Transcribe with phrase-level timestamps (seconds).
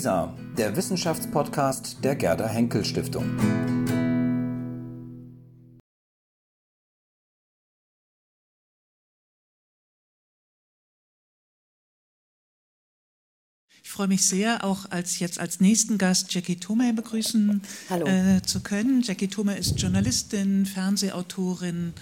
[0.00, 3.36] WISA, der Wissenschaftspodcast der Gerda Henkel Stiftung.
[13.82, 17.60] Ich freue mich sehr, auch als jetzt als nächsten Gast Jackie Thome begrüßen
[17.90, 19.02] äh, zu können.
[19.02, 21.92] Jackie Thome ist Journalistin, Fernsehautorin,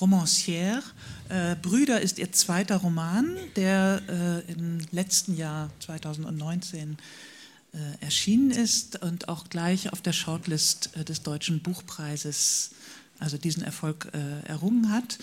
[0.00, 0.82] Romancière.
[1.28, 6.98] Äh, Brüder ist ihr zweiter Roman, der äh, im letzten Jahr 2019
[7.72, 12.70] äh, erschienen ist und auch gleich auf der Shortlist äh, des Deutschen Buchpreises,
[13.20, 15.18] also diesen Erfolg äh, errungen hat.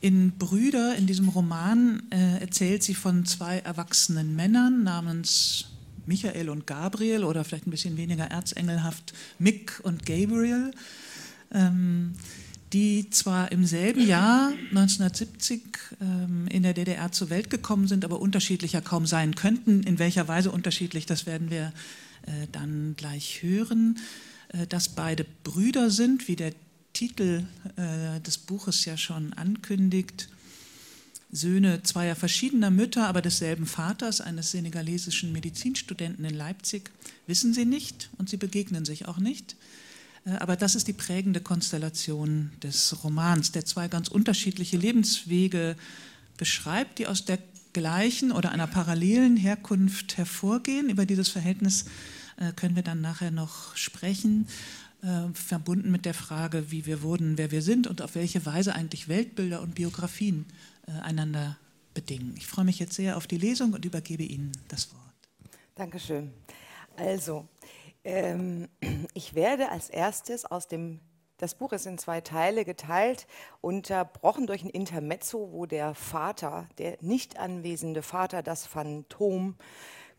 [0.00, 5.64] In Brüder, in diesem Roman, erzählt sie von zwei erwachsenen Männern namens
[6.06, 10.70] Michael und Gabriel oder vielleicht ein bisschen weniger erzengelhaft Mick und Gabriel.
[11.52, 12.14] Ähm,
[12.72, 15.62] die zwar im selben Jahr 1970
[16.00, 19.82] ähm, in der DDR zur Welt gekommen sind, aber unterschiedlicher kaum sein könnten.
[19.82, 21.72] In welcher Weise unterschiedlich, das werden wir
[22.26, 23.98] äh, dann gleich hören.
[24.48, 26.52] Äh, dass beide Brüder sind, wie der
[26.92, 27.44] Titel
[27.76, 30.28] äh, des Buches ja schon ankündigt.
[31.30, 36.90] Söhne zweier verschiedener Mütter, aber desselben Vaters, eines senegalesischen Medizinstudenten in Leipzig,
[37.26, 39.56] wissen sie nicht und sie begegnen sich auch nicht.
[40.28, 45.76] Äh, aber das ist die prägende Konstellation des Romans, der zwei ganz unterschiedliche Lebenswege
[46.36, 47.38] beschreibt, die aus der
[47.72, 50.88] gleichen oder einer parallelen Herkunft hervorgehen.
[50.88, 51.86] Über dieses Verhältnis
[52.36, 54.48] äh, können wir dann nachher noch sprechen,
[55.02, 58.74] äh, verbunden mit der Frage, wie wir wurden, wer wir sind und auf welche Weise
[58.74, 60.46] eigentlich Weltbilder und Biografien
[61.02, 61.58] einander
[61.92, 62.32] bedingen.
[62.38, 65.02] Ich freue mich jetzt sehr auf die Lesung und übergebe Ihnen das Wort.
[65.74, 66.30] Dankeschön.
[66.96, 67.46] Also,
[68.08, 68.68] ähm,
[69.14, 71.00] ich werde als erstes aus dem,
[71.36, 73.26] das Buch ist in zwei Teile geteilt,
[73.60, 79.56] unterbrochen durch ein Intermezzo, wo der Vater, der nicht anwesende Vater, das Phantom,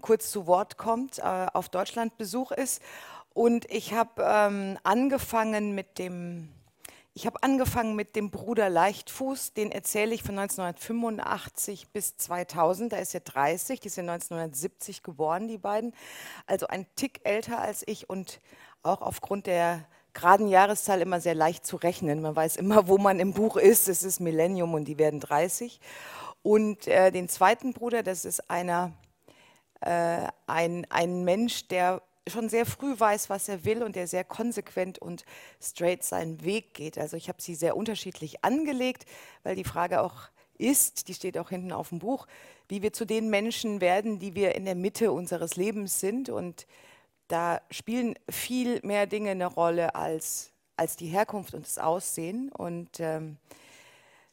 [0.02, 2.82] kurz zu Wort kommt, äh, auf Deutschlandbesuch ist.
[3.34, 6.50] Und ich habe ähm, angefangen mit dem
[7.20, 12.98] ich habe angefangen mit dem Bruder Leichtfuß, den erzähle ich von 1985 bis 2000, da
[12.98, 15.94] ist er 30, die sind 1970 geboren, die beiden,
[16.48, 18.40] also ein Tick älter als ich und
[18.84, 22.22] auch aufgrund der geraden Jahreszahl immer sehr leicht zu rechnen.
[22.22, 25.82] Man weiß immer, wo man im Buch ist, es ist Millennium und die werden 30.
[26.42, 28.94] Und äh, den zweiten Bruder, das ist einer,
[29.82, 34.24] äh, ein, ein Mensch, der schon sehr früh weiß, was er will und der sehr
[34.24, 35.26] konsequent und
[35.62, 36.98] straight seinen Weg geht.
[36.98, 39.06] Also ich habe sie sehr unterschiedlich angelegt,
[39.44, 42.28] weil die Frage auch ist, die steht auch hinten auf dem Buch,
[42.68, 46.30] wie wir zu den Menschen werden, die wir in der Mitte unseres Lebens sind.
[46.30, 46.68] Und
[47.28, 52.52] da spielen viel mehr Dinge eine Rolle als, als die Herkunft und das Aussehen.
[52.52, 53.38] Und ähm,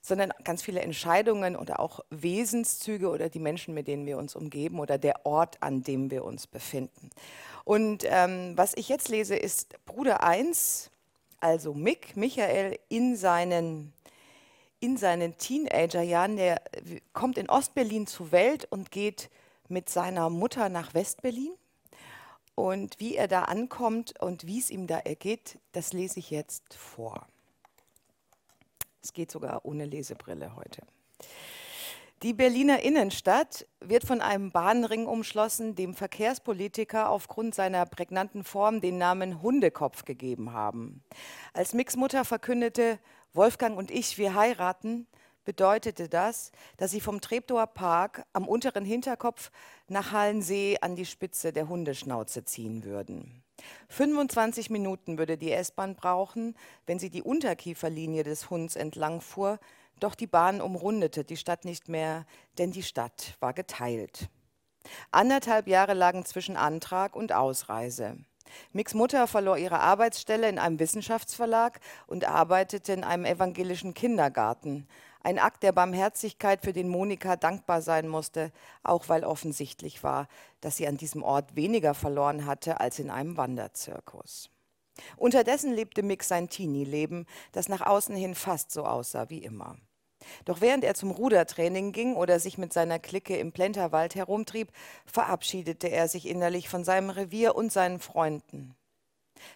[0.06, 4.78] sondern ganz viele Entscheidungen oder auch Wesenszüge oder die Menschen, mit denen wir uns umgeben
[4.78, 7.11] oder der Ort, an dem wir uns befinden.
[7.65, 10.93] Und ähm, was ich jetzt lese, ist Bruder 1,
[11.41, 13.93] also Mick, Michael, in seinen,
[14.78, 16.37] in seinen Teenagerjahren.
[16.37, 16.62] Der
[17.12, 19.28] kommt in Ostberlin zur Welt und geht
[19.69, 21.50] mit seiner Mutter nach Westberlin.
[22.55, 26.75] Und wie er da ankommt und wie es ihm da ergeht, das lese ich jetzt
[26.75, 27.27] vor.
[29.06, 30.83] Es geht sogar ohne Lesebrille heute.
[32.25, 38.99] Die Berliner Innenstadt wird von einem Bahnring umschlossen, dem Verkehrspolitiker aufgrund seiner prägnanten Form den
[38.99, 41.05] Namen Hundekopf gegeben haben.
[41.53, 42.99] Als Mixmutter verkündete,
[43.33, 45.06] Wolfgang und ich, wir heiraten,
[45.45, 49.53] bedeutete das, dass sie vom Treptower Park am unteren Hinterkopf
[49.87, 53.45] nach Hallensee an die Spitze der Hundeschnauze ziehen würden.
[53.89, 56.55] 25 Minuten würde die S-Bahn brauchen,
[56.87, 59.59] wenn sie die Unterkieferlinie des Hunds entlang fuhr,
[60.00, 62.27] doch die Bahn umrundete die Stadt nicht mehr,
[62.59, 64.28] denn die Stadt war geteilt.
[65.11, 68.19] Anderthalb Jahre lagen zwischen Antrag und Ausreise.
[68.72, 74.87] Micks Mutter verlor ihre Arbeitsstelle in einem Wissenschaftsverlag und arbeitete in einem evangelischen Kindergarten.
[75.27, 78.53] Ein Akt der Barmherzigkeit, für den Monika dankbar sein musste,
[78.85, 80.28] auch weil offensichtlich war,
[80.61, 84.51] dass sie an diesem Ort weniger verloren hatte als in einem Wanderzirkus.
[85.17, 89.77] Unterdessen lebte Mick sein Teenie-Leben, das nach außen hin fast so aussah wie immer.
[90.45, 94.71] Doch während er zum Rudertraining ging oder sich mit seiner Clique im Plenterwald herumtrieb,
[95.07, 98.76] verabschiedete er sich innerlich von seinem Revier und seinen Freunden.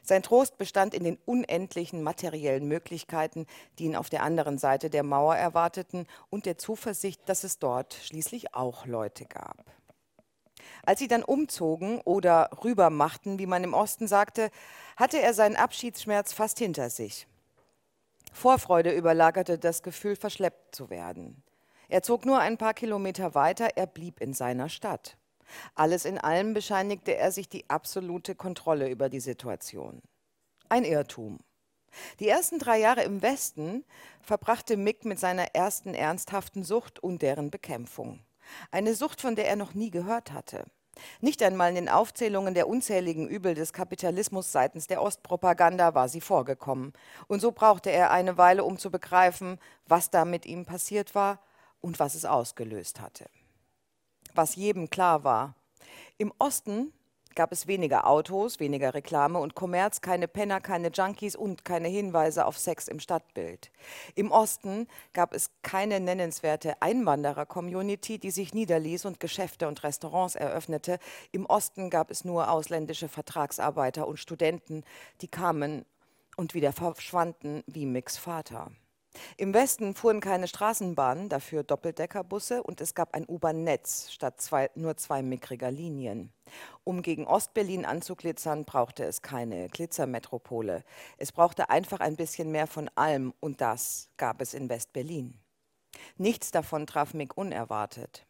[0.02, 3.46] Sein Trost bestand in den unendlichen materiellen Möglichkeiten,
[3.78, 7.94] die ihn auf der anderen Seite der Mauer erwarteten, und der Zuversicht, dass es dort
[7.94, 9.64] schließlich auch Leute gab.
[10.84, 14.50] Als sie dann umzogen oder rübermachten, wie man im Osten sagte,
[14.96, 17.26] hatte er seinen Abschiedsschmerz fast hinter sich.
[18.32, 21.42] Vorfreude überlagerte das Gefühl, verschleppt zu werden.
[21.88, 25.16] Er zog nur ein paar Kilometer weiter, er blieb in seiner Stadt.
[25.75, 30.02] Alles in allem bescheinigte er sich die absolute Kontrolle über die Situation.
[30.69, 31.38] Ein Irrtum.
[32.20, 33.85] Die ersten drei Jahre im Westen
[34.20, 38.20] verbrachte Mick mit seiner ersten ernsthaften Sucht und deren Bekämpfung.
[38.70, 40.64] Eine Sucht, von der er noch nie gehört hatte.
[41.20, 46.20] Nicht einmal in den Aufzählungen der unzähligen Übel des Kapitalismus seitens der Ostpropaganda war sie
[46.20, 46.93] vorgekommen.
[47.26, 51.41] Und so brauchte er eine Weile, um zu begreifen, was da mit ihm passiert war
[51.81, 53.26] und was es ausgelöst hatte.
[54.34, 55.54] Was jedem klar war.
[56.18, 56.92] Im Osten
[57.34, 62.44] gab es weniger Autos, weniger Reklame und Kommerz, keine Penner, keine Junkies und keine Hinweise
[62.44, 63.70] auf Sex im Stadtbild.
[64.14, 70.98] Im Osten gab es keine nennenswerte Einwanderer-Community, die sich niederließ und Geschäfte und Restaurants eröffnete.
[71.32, 74.84] Im Osten gab es nur ausländische Vertragsarbeiter und Studenten,
[75.20, 75.84] die kamen
[76.36, 78.70] und wieder verschwanden wie Micks Vater.
[79.37, 84.96] Im Westen fuhren keine Straßenbahnen, dafür Doppeldeckerbusse und es gab ein U-Bahn-Netz statt zwei, nur
[84.96, 86.32] zwei mickriger Linien.
[86.84, 90.84] Um gegen Ostberlin anzuglitzern, brauchte es keine Glitzermetropole.
[91.17, 95.34] Es brauchte einfach ein bisschen mehr von allem und das gab es in Westberlin.
[96.16, 98.26] Nichts davon traf Mick unerwartet,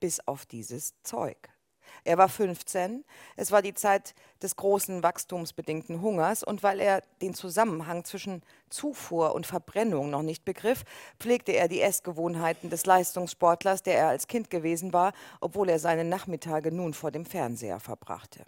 [0.00, 1.50] bis auf dieses Zeug.
[2.04, 3.04] Er war 15,
[3.36, 9.34] es war die Zeit des großen wachstumsbedingten Hungers und weil er den Zusammenhang zwischen Zufuhr
[9.34, 10.84] und Verbrennung noch nicht begriff,
[11.20, 16.04] pflegte er die Essgewohnheiten des Leistungssportlers, der er als Kind gewesen war, obwohl er seine
[16.04, 18.44] Nachmittage nun vor dem Fernseher verbrachte.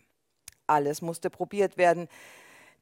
[0.67, 2.09] Alles musste probiert werden.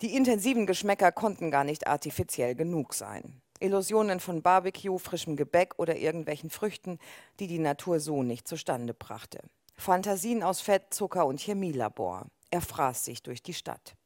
[0.00, 3.40] Die intensiven Geschmäcker konnten gar nicht artifiziell genug sein.
[3.62, 6.99] Illusionen von Barbecue, frischem Gebäck oder irgendwelchen Früchten,
[7.38, 9.38] die die Natur so nicht zustande brachte.
[9.82, 12.26] Fantasien aus Fett, Zucker und Chemielabor.
[12.50, 13.96] Er fraß sich durch die Stadt.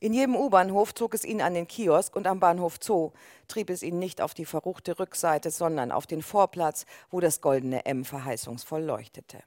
[0.00, 3.12] In jedem U-Bahnhof zog es ihn an den Kiosk und am Bahnhof Zoo
[3.46, 7.86] trieb es ihn nicht auf die verruchte Rückseite, sondern auf den Vorplatz, wo das goldene
[7.86, 9.42] M verheißungsvoll leuchtete.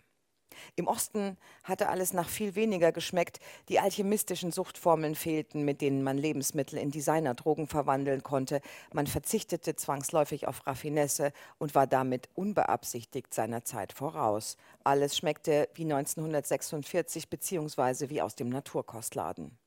[0.75, 6.17] Im Osten hatte alles nach viel weniger geschmeckt, die alchemistischen Suchtformeln fehlten, mit denen man
[6.17, 8.61] Lebensmittel in Designerdrogen verwandeln konnte,
[8.93, 14.57] man verzichtete zwangsläufig auf Raffinesse und war damit unbeabsichtigt seiner Zeit voraus.
[14.83, 18.09] Alles schmeckte wie 1946 bzw.
[18.09, 19.57] wie aus dem Naturkostladen.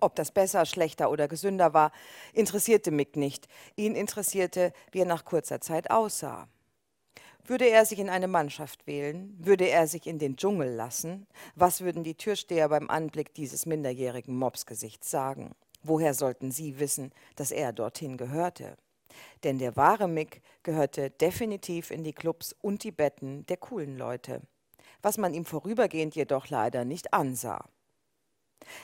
[0.00, 1.92] Ob das besser, schlechter oder gesünder war,
[2.32, 3.48] interessierte Mick nicht.
[3.76, 6.48] Ihn interessierte, wie er nach kurzer Zeit aussah.
[7.44, 9.36] Würde er sich in eine Mannschaft wählen?
[9.40, 11.26] Würde er sich in den Dschungel lassen?
[11.56, 15.50] Was würden die Türsteher beim Anblick dieses minderjährigen Mobsgesichts sagen?
[15.82, 18.76] Woher sollten sie wissen, dass er dorthin gehörte?
[19.42, 24.42] Denn der wahre Mick gehörte definitiv in die Clubs und die Betten der coolen Leute,
[25.02, 27.68] was man ihm vorübergehend jedoch leider nicht ansah.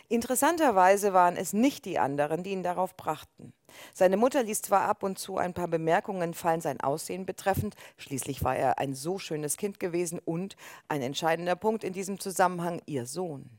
[0.08, 3.52] Interessanterweise waren es nicht die anderen, die ihn darauf brachten.
[3.94, 8.42] Seine Mutter ließ zwar ab und zu ein paar Bemerkungen fallen sein Aussehen betreffend, schließlich
[8.42, 10.56] war er ein so schönes Kind gewesen und,
[10.88, 13.58] ein entscheidender Punkt in diesem Zusammenhang, ihr Sohn.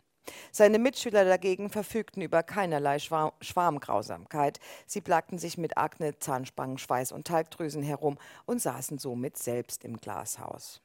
[0.52, 4.60] Seine Mitschüler dagegen verfügten über keinerlei Schwarm Schwarmgrausamkeit.
[4.86, 9.98] Sie plagten sich mit Akne, Zahnspangen, Schweiß und Talgdrüsen herum und saßen somit selbst im
[9.98, 10.82] Glashaus.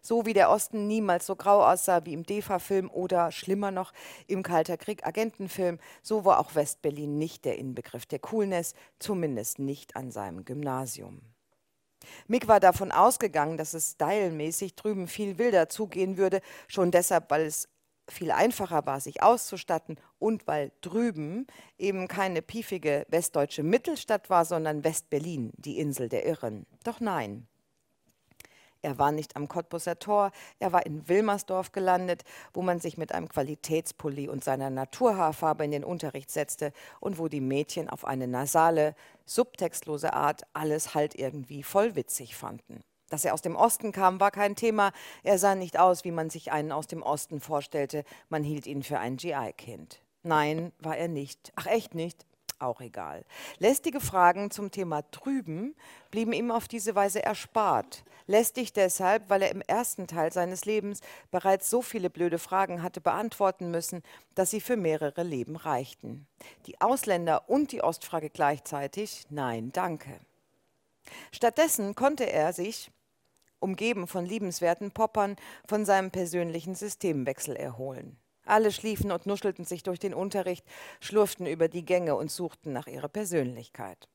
[0.00, 3.92] So wie der Osten niemals so grau aussah wie im DEFA-Film oder schlimmer noch
[4.26, 10.10] im Kalter Krieg-Agentenfilm, so war auch Westberlin nicht der Inbegriff der Coolness, zumindest nicht an
[10.10, 11.20] seinem Gymnasium.
[12.26, 17.42] Mick war davon ausgegangen, dass es stylmäßig drüben viel wilder zugehen würde, schon deshalb, weil
[17.42, 17.68] es
[18.08, 21.46] viel einfacher war, sich auszustatten und weil drüben
[21.78, 26.66] eben keine piefige westdeutsche Mittelstadt war, sondern Westberlin, die Insel der Irren.
[26.84, 27.46] Doch nein,
[28.82, 33.12] er war nicht am Cottbusser Tor, er war in Wilmersdorf gelandet, wo man sich mit
[33.12, 38.26] einem Qualitätspulli und seiner Naturhaarfarbe in den Unterricht setzte und wo die Mädchen auf eine
[38.26, 42.80] nasale, subtextlose Art alles halt irgendwie voll witzig fanden.
[43.08, 44.90] Dass er aus dem Osten kam, war kein Thema.
[45.22, 48.04] Er sah nicht aus, wie man sich einen aus dem Osten vorstellte.
[48.30, 50.00] Man hielt ihn für ein GI-Kind.
[50.22, 51.52] Nein, war er nicht.
[51.54, 52.24] Ach echt nicht?
[52.62, 53.24] Auch egal.
[53.58, 55.74] Lästige Fragen zum Thema Trüben
[56.10, 58.04] blieben ihm auf diese Weise erspart.
[58.26, 61.00] Lästig deshalb, weil er im ersten Teil seines Lebens
[61.30, 64.02] bereits so viele blöde Fragen hatte beantworten müssen,
[64.34, 66.26] dass sie für mehrere Leben reichten.
[66.66, 69.26] Die Ausländer und die Ostfrage gleichzeitig?
[69.30, 70.20] Nein, danke.
[71.32, 72.90] Stattdessen konnte er sich,
[73.58, 78.16] umgeben von liebenswerten Poppern, von seinem persönlichen Systemwechsel erholen.
[78.44, 80.64] Alle schliefen und nuschelten sich durch den Unterricht,
[81.00, 84.08] schlurften über die Gänge und suchten nach ihrer Persönlichkeit.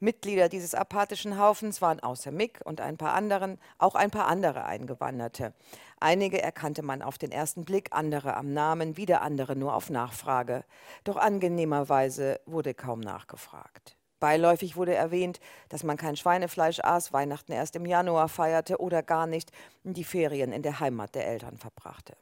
[0.00, 4.64] Mitglieder dieses apathischen Haufens waren außer Mick und ein paar anderen auch ein paar andere
[4.64, 5.54] Eingewanderte.
[6.00, 10.64] Einige erkannte man auf den ersten Blick, andere am Namen, wieder andere nur auf Nachfrage.
[11.04, 13.96] Doch angenehmerweise wurde kaum nachgefragt.
[14.20, 19.28] Beiläufig wurde erwähnt, dass man kein Schweinefleisch aß, Weihnachten erst im Januar feierte oder gar
[19.28, 19.52] nicht
[19.84, 22.16] die Ferien in der Heimat der Eltern verbrachte.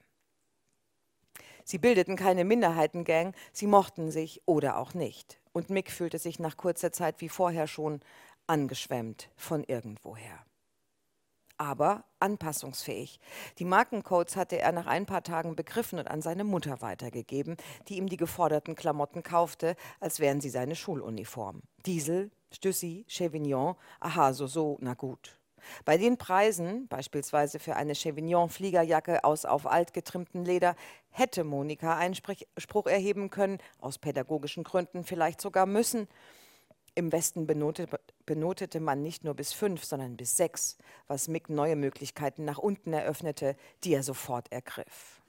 [1.68, 5.40] Sie bildeten keine Minderheitengang, sie mochten sich oder auch nicht.
[5.52, 8.00] Und Mick fühlte sich nach kurzer Zeit wie vorher schon
[8.46, 10.46] angeschwemmt von irgendwoher
[11.58, 13.18] aber anpassungsfähig.
[13.58, 17.56] Die Markencodes hatte er nach ein paar Tagen begriffen und an seine Mutter weitergegeben,
[17.88, 21.62] die ihm die geforderten Klamotten kaufte, als wären sie seine Schuluniform.
[21.84, 25.38] Diesel, Stüssi, Chevignon, aha, so, so, na gut.
[25.84, 30.76] Bei den Preisen, beispielsweise für eine Chevignon-Fliegerjacke aus auf alt getrimmtem Leder,
[31.10, 36.08] hätte Monika Einspruch erheben können, aus pädagogischen Gründen vielleicht sogar müssen.
[36.94, 42.44] Im Westen benotete, man nicht nur bis fünf, sondern bis sechs, was Mick neue Möglichkeiten
[42.44, 45.20] nach unten eröffnete, die er sofort ergriff.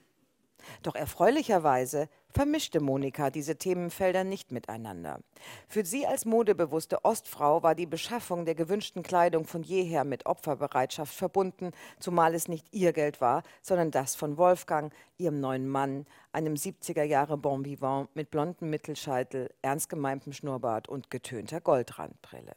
[0.82, 5.22] Doch erfreulicherweise vermischte Monika diese Themenfelder nicht miteinander.
[5.68, 11.16] Für sie als modebewusste Ostfrau war die Beschaffung der gewünschten Kleidung von jeher mit Opferbereitschaft
[11.16, 16.54] verbunden, zumal es nicht ihr Geld war, sondern das von Wolfgang, ihrem neuen Mann, einem
[16.54, 22.56] 70er Jahre Bon vivant mit blondem Mittelscheitel, ernst gemeintem Schnurrbart und getönter Goldrandbrille.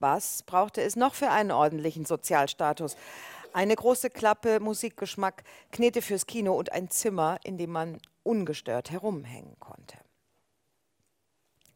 [0.00, 2.96] Was brauchte es noch für einen ordentlichen Sozialstatus?
[3.54, 9.56] Eine große Klappe, Musikgeschmack, Knete fürs Kino und ein Zimmer, in dem man ungestört herumhängen
[9.60, 9.96] konnte.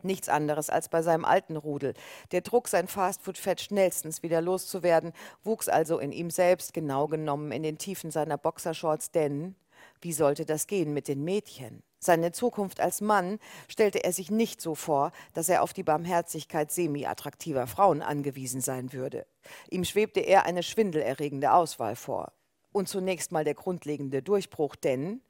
[0.02, 1.94] Nichts anderes als bei seinem alten Rudel.
[2.32, 5.12] Der Druck, sein Fastfood-Fett schnellstens wieder loszuwerden,
[5.44, 9.54] wuchs also in ihm selbst, genau genommen in den Tiefen seiner Boxershorts, denn
[10.00, 11.82] wie sollte das gehen mit den Mädchen?
[12.00, 16.70] Seine Zukunft als Mann stellte er sich nicht so vor, dass er auf die Barmherzigkeit
[16.70, 19.26] semi-attraktiver Frauen angewiesen sein würde.
[19.70, 22.32] Ihm schwebte eher eine schwindelerregende Auswahl vor.
[22.70, 25.22] Und zunächst mal der grundlegende Durchbruch, denn,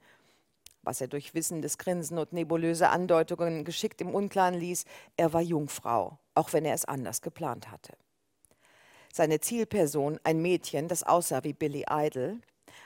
[0.82, 4.84] was er durch wissendes Grinsen und nebulöse Andeutungen geschickt im Unklaren ließ,
[5.16, 7.94] er war Jungfrau, auch wenn er es anders geplant hatte.
[9.12, 12.40] Seine Zielperson, ein Mädchen, das aussah wie Billy Idol,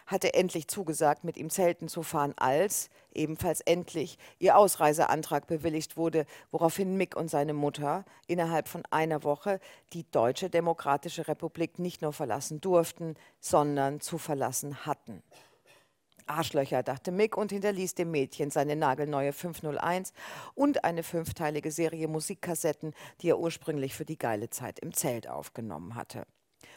[0.06, 6.26] hatte endlich zugesagt, mit ihm zelten zu fahren, als ebenfalls endlich ihr Ausreiseantrag bewilligt wurde,
[6.50, 9.60] woraufhin Mick und seine Mutter innerhalb von einer Woche
[9.92, 15.22] die Deutsche Demokratische Republik nicht nur verlassen durften, sondern zu verlassen hatten.
[16.26, 20.12] Arschlöcher, dachte Mick und hinterließ dem Mädchen seine nagelneue 501
[20.54, 25.94] und eine fünfteilige Serie Musikkassetten, die er ursprünglich für die geile Zeit im Zelt aufgenommen
[25.94, 26.26] hatte.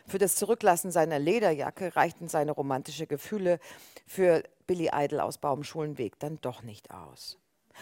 [0.07, 3.59] Für das Zurücklassen seiner Lederjacke reichten seine romantischen Gefühle
[4.05, 7.39] für Billy Idol aus Baumschulenweg dann doch nicht aus.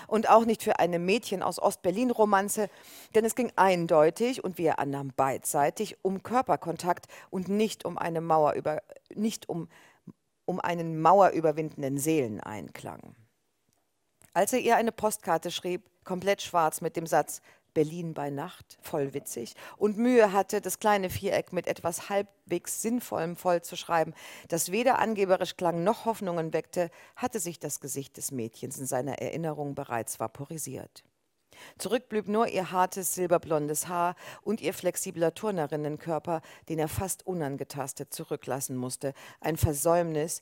[0.08, 2.70] Und auch nicht für eine Mädchen aus Ostberlin-Romanze,
[3.14, 8.54] denn es ging eindeutig und wir annahmen beidseitig um Körperkontakt und nicht um eine Mauer
[8.54, 8.82] über,
[9.14, 9.70] nicht um,
[10.46, 13.16] um einen mauerüberwindenden Seeleneinklang.
[14.34, 17.42] Als er ihr eine Postkarte schrieb, komplett schwarz mit dem Satz
[17.74, 23.36] Berlin bei Nacht, voll witzig, und Mühe hatte, das kleine Viereck mit etwas halbwegs Sinnvollem
[23.36, 24.14] vollzuschreiben,
[24.48, 29.20] das weder angeberisch klang noch Hoffnungen weckte, hatte sich das Gesicht des Mädchens in seiner
[29.20, 31.04] Erinnerung bereits vaporisiert.
[31.78, 38.14] Zurück blieb nur ihr hartes, silberblondes Haar und ihr flexibler Turnerinnenkörper, den er fast unangetastet
[38.14, 40.42] zurücklassen musste, ein Versäumnis,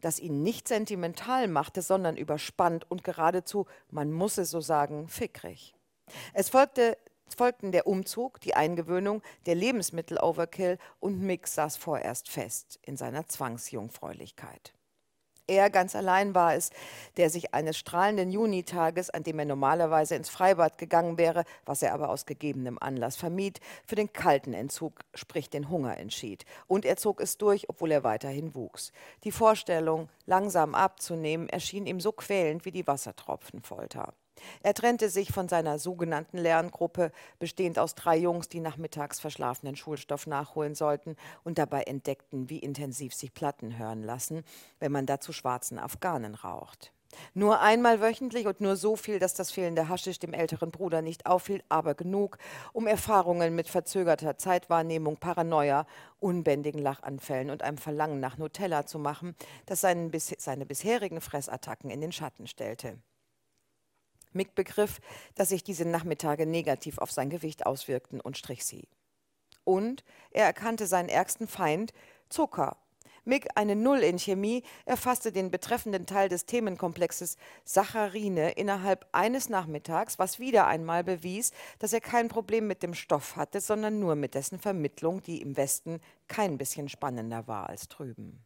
[0.00, 5.74] das ihn nicht sentimental machte, sondern überspannt und geradezu, man muss es so sagen, fickrig.
[6.34, 6.96] Es folgte,
[7.28, 14.72] folgten der Umzug, die Eingewöhnung, der Lebensmittel-Overkill und Mick saß vorerst fest in seiner Zwangsjungfräulichkeit.
[15.50, 16.70] Er ganz allein war es,
[17.16, 21.92] der sich eines strahlenden Junitages, an dem er normalerweise ins Freibad gegangen wäre, was er
[21.92, 26.44] aber aus gegebenem Anlass vermied, für den kalten Entzug, sprich den Hunger entschied.
[26.68, 28.92] Und er zog es durch, obwohl er weiterhin wuchs.
[29.24, 34.14] Die Vorstellung, langsam abzunehmen, erschien ihm so quälend wie die Wassertropfenfolter.
[34.62, 40.26] Er trennte sich von seiner sogenannten Lerngruppe, bestehend aus drei Jungs, die nachmittags verschlafenen Schulstoff
[40.26, 44.44] nachholen sollten und dabei entdeckten, wie intensiv sich Platten hören lassen,
[44.78, 46.92] wenn man dazu schwarzen Afghanen raucht.
[47.34, 51.26] Nur einmal wöchentlich und nur so viel, dass das fehlende Haschisch dem älteren Bruder nicht
[51.26, 52.38] auffiel, aber genug,
[52.72, 55.86] um Erfahrungen mit verzögerter Zeitwahrnehmung, Paranoia,
[56.20, 59.34] unbändigen Lachanfällen und einem Verlangen nach Nutella zu machen,
[59.66, 62.98] das seine bisherigen Fressattacken in den Schatten stellte.
[64.32, 65.00] Mick begriff,
[65.34, 68.88] dass sich diese Nachmittage negativ auf sein Gewicht auswirkten und strich sie.
[69.64, 71.92] Und er erkannte seinen ärgsten Feind,
[72.28, 72.76] Zucker.
[73.24, 80.18] Mick, eine Null in Chemie, erfasste den betreffenden Teil des Themenkomplexes Saccharine innerhalb eines Nachmittags,
[80.18, 84.34] was wieder einmal bewies, dass er kein Problem mit dem Stoff hatte, sondern nur mit
[84.34, 88.42] dessen Vermittlung, die im Westen kein bisschen spannender war als drüben.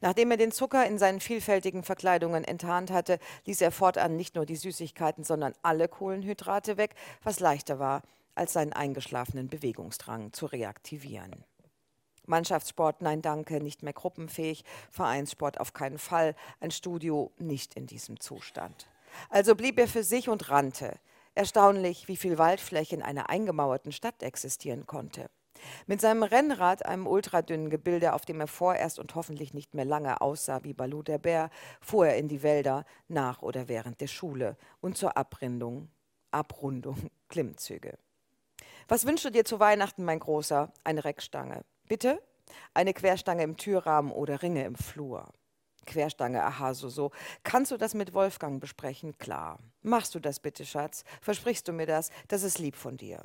[0.00, 4.46] Nachdem er den Zucker in seinen vielfältigen Verkleidungen enttarnt hatte, ließ er fortan nicht nur
[4.46, 8.02] die Süßigkeiten, sondern alle Kohlenhydrate weg, was leichter war,
[8.34, 11.44] als seinen eingeschlafenen Bewegungsdrang zu reaktivieren.
[12.26, 18.20] Mannschaftssport, nein danke, nicht mehr gruppenfähig, Vereinssport auf keinen Fall, ein Studio nicht in diesem
[18.20, 18.86] Zustand.
[19.30, 20.98] Also blieb er für sich und rannte.
[21.34, 25.30] Erstaunlich, wie viel Waldfläche in einer eingemauerten Stadt existieren konnte.
[25.86, 30.20] Mit seinem Rennrad, einem ultradünnen Gebilde, auf dem er vorerst und hoffentlich nicht mehr lange
[30.20, 31.50] aussah wie Balou der Bär,
[31.80, 35.88] fuhr er in die Wälder nach oder während der Schule und zur Abrindung,
[36.30, 37.98] Abrundung Klimmzüge.
[38.88, 40.72] Was wünschst du dir zu Weihnachten, mein Großer?
[40.84, 41.64] Eine Reckstange.
[41.88, 42.22] Bitte?
[42.74, 45.28] Eine Querstange im Türrahmen oder Ringe im Flur.
[45.88, 47.10] Querstange, aha, so, so.
[47.42, 49.16] Kannst du das mit Wolfgang besprechen?
[49.18, 49.58] Klar.
[49.82, 51.04] Machst du das bitte, Schatz?
[51.22, 52.10] Versprichst du mir das?
[52.28, 53.24] Das ist lieb von dir.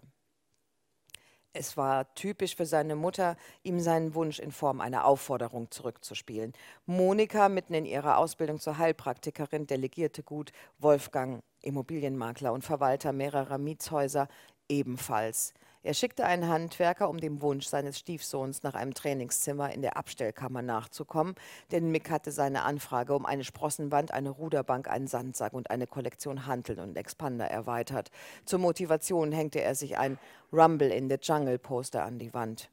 [1.56, 6.52] Es war typisch für seine Mutter, ihm seinen Wunsch in Form einer Aufforderung zurückzuspielen.
[6.88, 14.30] Monika, mitten in ihrer Ausbildung zur Heilpraktikerin, delegierte gut, Wolfgang, Immobilienmakler und Verwalter mehrerer Mietshäuser,
[14.68, 15.54] ebenfalls.
[15.86, 20.62] Er schickte einen Handwerker, um dem Wunsch seines Stiefsohns nach einem Trainingszimmer in der Abstellkammer
[20.62, 21.36] nachzukommen,
[21.74, 26.46] denn Mick hatte seine Anfrage um eine Sprossenwand, eine Ruderbank, einen Sandsack und eine Kollektion
[26.46, 28.12] Hanteln und Expander erweitert.
[28.46, 30.18] Zur Motivation hängte er sich ein
[30.54, 32.70] Rumble in the Jungle Poster an die Wand.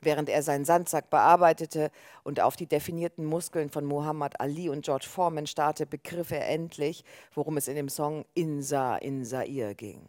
[0.00, 1.90] Während er seinen Sandsack bearbeitete
[2.22, 7.04] und auf die definierten Muskeln von Muhammad Ali und George Foreman starrte, begriff er endlich,
[7.34, 10.06] worum es in dem Song Insa in Sair ging.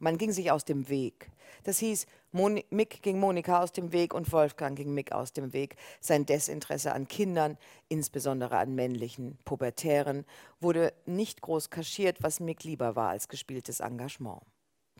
[0.00, 1.30] Man ging sich aus dem Weg.
[1.64, 5.52] Das hieß, Moni Mick ging Monika aus dem Weg und Wolfgang ging Mick aus dem
[5.52, 5.76] Weg.
[6.00, 7.56] Sein Desinteresse an Kindern,
[7.88, 10.24] insbesondere an männlichen Pubertären,
[10.60, 14.42] wurde nicht groß kaschiert, was Mick lieber war als gespieltes Engagement.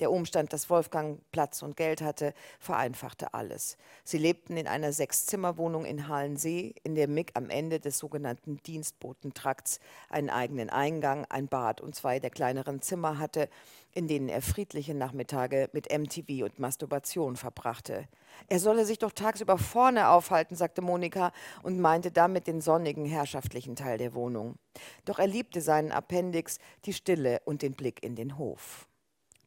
[0.01, 3.77] Der Umstand, dass Wolfgang Platz und Geld hatte, vereinfachte alles.
[4.05, 9.81] Sie lebten in einer Sechszimmerwohnung in Halensee, in der Mick am Ende des sogenannten Dienstbotentrakts
[10.09, 13.49] einen eigenen Eingang, ein Bad und zwei der kleineren Zimmer hatte,
[13.93, 18.07] in denen er friedliche Nachmittage mit MTV und Masturbation verbrachte.
[18.47, 21.33] Er solle sich doch tagsüber vorne aufhalten, sagte Monika
[21.65, 24.55] und meinte damit den sonnigen, herrschaftlichen Teil der Wohnung.
[25.05, 28.89] Doch er liebte seinen Appendix, die Stille und den Blick in den Hof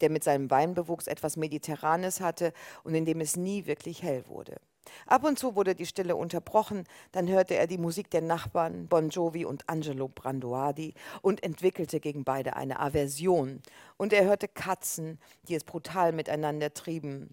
[0.02, 4.58] der mit seinem Weinbewuchs etwas Mediterranes hatte und in dem es nie wirklich hell wurde.
[5.06, 9.10] Ab und zu wurde die Stille unterbrochen, dann hörte er die Musik der Nachbarn, Bon
[9.10, 13.62] Jovi und Angelo Branduardi, und entwickelte gegen beide eine Aversion.
[13.98, 17.30] Und er hörte Katzen, die es brutal miteinander trieben,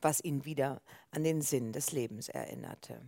[0.00, 3.00] was ihn wieder an den Sinn des Lebens erinnerte.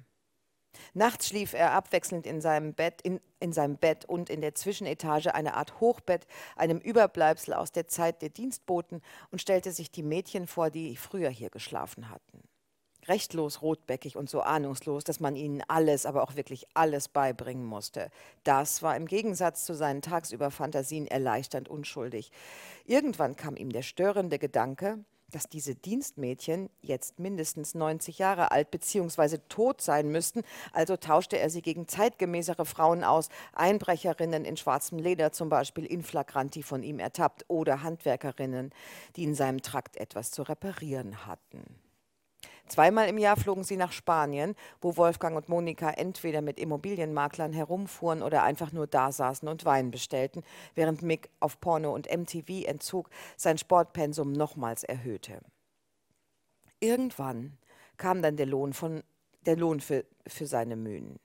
[0.94, 5.34] Nachts schlief er abwechselnd in seinem Bett, in, in seinem Bett und in der Zwischenetage
[5.34, 10.46] eine Art Hochbett, einem Überbleibsel aus der Zeit der Dienstboten, und stellte sich die Mädchen
[10.46, 12.42] vor, die früher hier geschlafen hatten.
[13.08, 18.10] Rechtlos rotbäckig und so ahnungslos, dass man ihnen alles, aber auch wirklich alles beibringen musste.
[18.44, 22.30] Das war im Gegensatz zu seinen tagsüber Fantasien erleichternd unschuldig.
[22.84, 29.38] Irgendwann kam ihm der störende Gedanke, dass diese Dienstmädchen jetzt mindestens 90 Jahre alt bzw.
[29.48, 35.32] tot sein müssten, also tauschte er sie gegen zeitgemäßere Frauen aus, Einbrecherinnen in schwarzem Leder
[35.32, 38.70] zum Beispiel in flagranti von ihm ertappt oder Handwerkerinnen,
[39.16, 41.62] die in seinem Trakt etwas zu reparieren hatten.
[42.70, 48.22] Zweimal im Jahr flogen sie nach Spanien, wo Wolfgang und Monika entweder mit Immobilienmaklern herumfuhren
[48.22, 50.44] oder einfach nur dasaßen und Wein bestellten,
[50.76, 55.40] während Mick auf Porno und MTV-Entzug sein Sportpensum nochmals erhöhte.
[56.78, 57.58] Irgendwann
[57.96, 59.02] kam dann der Lohn, von,
[59.46, 61.18] der Lohn für, für seine Mühen.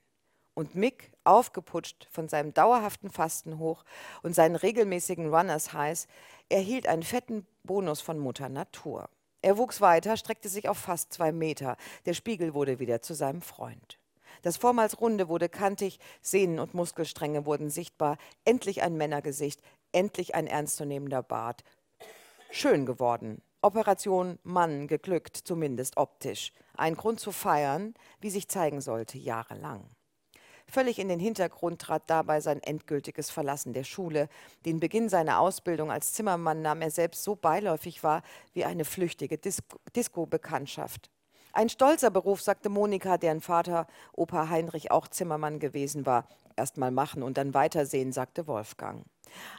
[0.56, 3.86] Und Mick, aufgeputscht von seinem dauerhaften Fasten hoch
[4.24, 6.08] und seinen regelmäßigen Runners Highs,
[6.50, 9.10] erhielt einen fetten Bonus von Mutter Natur.
[9.46, 11.78] Er wuchs weiter, streckte sich auf fast zwei Meter.
[12.08, 14.00] Der Spiegel wurde wieder zu seinem Freund.
[14.42, 18.18] Das vormals Runde wurde kantig, Sehnen und Muskelstränge wurden sichtbar.
[18.44, 21.64] Endlich ein Männergesicht, endlich ein ernstzunehmender Bart.
[22.50, 23.44] Schön geworden.
[23.62, 26.52] Operation Mann geglückt, zumindest optisch.
[26.76, 29.95] Ein Grund zu feiern, wie sich zeigen sollte, jahrelang.
[30.68, 34.28] Völlig in den Hintergrund trat dabei sein endgültiges Verlassen der Schule.
[34.66, 38.24] Den Beginn seiner Ausbildung als Zimmermann nahm er selbst so beiläufig wahr
[38.54, 41.10] wie eine flüchtige Disco-Bekanntschaft.
[41.54, 46.28] Ein stolzer Beruf, sagte Monika, deren Vater, Opa Heinrich, auch Zimmermann gewesen war.
[46.58, 49.06] Erst mal machen und dann weitersehen, sagte Wolfgang.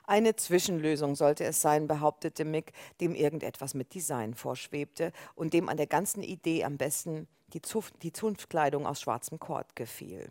[0.06, 5.78] Eine Zwischenlösung sollte es sein, behauptete Mick, dem irgendetwas mit Design vorschwebte und dem an
[5.78, 7.62] der ganzen Idee am besten die,
[8.02, 10.28] die Zunftkleidung aus schwarzem Kord gefiel.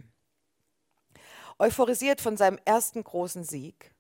[1.57, 3.93] Euphorisiert von seinem ersten großen Sieg,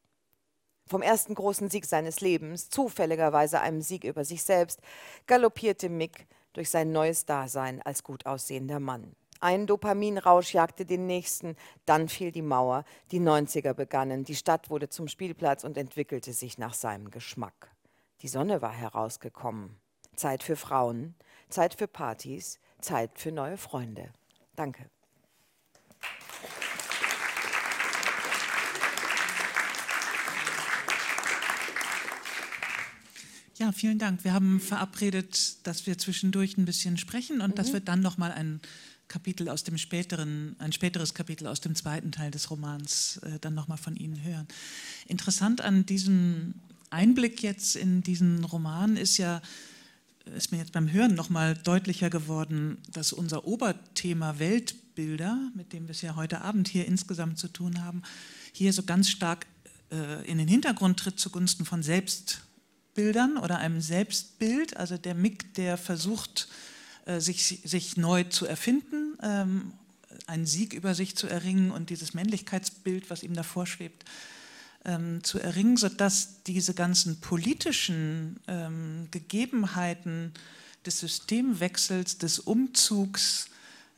[0.87, 4.81] vom ersten großen Sieg seines Lebens, zufälligerweise einem Sieg über sich selbst,
[5.25, 9.15] galoppierte Mick durch sein neues Dasein als gut aussehender Mann.
[9.39, 14.89] Ein Dopaminrausch jagte den nächsten, dann fiel die Mauer, die 90er begannen, die Stadt wurde
[14.89, 17.71] zum Spielplatz und entwickelte sich nach seinem Geschmack.
[18.21, 19.79] Die Sonne war herausgekommen.
[20.15, 21.15] Zeit für Frauen,
[21.49, 24.11] Zeit für Partys, Zeit für neue Freunde.
[24.55, 24.89] Danke.
[33.57, 34.25] Ja, vielen Dank.
[34.25, 37.55] Wir haben verabredet, dass wir zwischendurch ein bisschen sprechen und mhm.
[37.55, 38.59] dass wir dann noch mal ein
[39.07, 43.53] Kapitel aus dem späteren, ein späteres Kapitel aus dem zweiten Teil des Romans äh, dann
[43.53, 44.45] noch mal von Ihnen hören.
[45.07, 46.55] Interessant an diesem
[46.89, 49.41] Einblick jetzt in diesen Roman ist ja,
[50.35, 55.83] ist mir jetzt beim Hören noch mal deutlicher geworden, dass unser Oberthema Weltbilder, mit dem
[55.87, 58.01] wir es ja heute Abend hier insgesamt zu tun haben,
[58.51, 59.45] hier so ganz stark
[59.91, 62.41] äh, in den Hintergrund tritt zugunsten von Selbst
[62.95, 66.47] Bildern oder einem Selbstbild, also der Mick, der versucht,
[67.05, 69.73] äh, sich, sich neu zu erfinden, ähm,
[70.25, 74.05] einen Sieg über sich zu erringen und dieses Männlichkeitsbild, was ihm davor schwebt,
[74.85, 80.33] ähm, zu erringen, sodass diese ganzen politischen ähm, Gegebenheiten
[80.85, 83.49] des Systemwechsels, des Umzugs,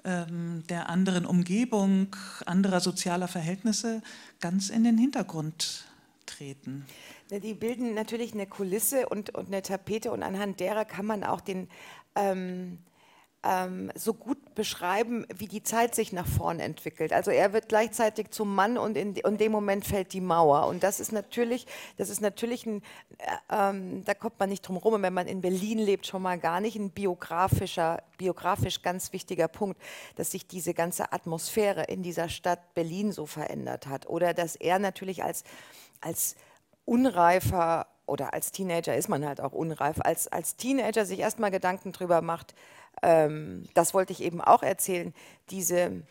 [0.04, 4.02] der anderen Umgebung, anderer sozialer Verhältnisse
[4.40, 5.87] ganz in den Hintergrund
[6.38, 6.86] treten.
[7.32, 11.42] Die bilden natürlich eine Kulisse und, und eine Tapete und anhand derer kann man auch
[11.42, 11.70] den
[12.16, 12.80] ähm,
[13.44, 17.14] ähm, so gut beschreiben, wie die Zeit sich nach vorn entwickelt.
[17.14, 20.68] Also er wird gleichzeitig zum Mann und in, in dem Moment fällt die Mauer.
[20.68, 22.82] Und das ist natürlich, das ist natürlich ein,
[23.20, 25.02] äh, ähm, da kommt man nicht drum rum.
[25.02, 29.80] Wenn man in Berlin lebt, schon mal gar nicht ein biografischer, biografisch ganz wichtiger Punkt,
[30.16, 34.08] dass sich diese ganze Atmosphäre in dieser Stadt Berlin so verändert hat.
[34.08, 35.44] Oder dass er natürlich als,
[36.02, 36.36] als
[36.86, 41.92] unreifer oder als Teenager ist man halt auch unreif, als, als Teenager sich erstmal Gedanken
[41.92, 42.56] drüber macht,
[43.04, 45.14] ähm, das wollte ich eben auch erzählen,
[45.50, 46.04] diese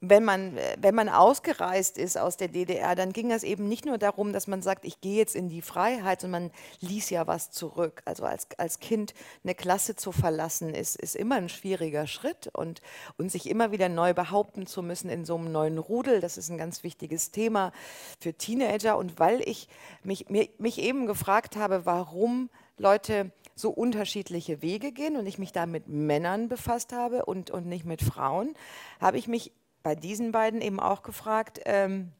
[0.00, 3.98] wenn man, wenn man ausgereist ist aus der DDR, dann ging es eben nicht nur
[3.98, 7.50] darum, dass man sagt, ich gehe jetzt in die Freiheit, sondern man ließ ja was
[7.50, 8.02] zurück.
[8.04, 12.80] Also als, als Kind eine Klasse zu verlassen, ist, ist immer ein schwieriger Schritt und,
[13.16, 16.48] und sich immer wieder neu behaupten zu müssen in so einem neuen Rudel, das ist
[16.48, 17.72] ein ganz wichtiges Thema
[18.20, 18.96] für Teenager.
[18.96, 19.68] Und weil ich
[20.04, 25.50] mich, mir, mich eben gefragt habe, warum Leute so unterschiedliche Wege gehen und ich mich
[25.50, 28.54] da mit Männern befasst habe und, und nicht mit Frauen,
[29.00, 32.12] habe ich mich bei diesen beiden eben auch gefragt, ähm,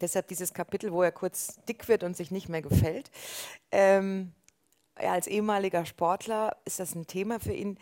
[0.00, 3.10] deshalb dieses Kapitel, wo er kurz dick wird und sich nicht mehr gefällt.
[3.70, 4.32] Ähm,
[4.94, 7.78] als ehemaliger Sportler ist das ein Thema für ihn.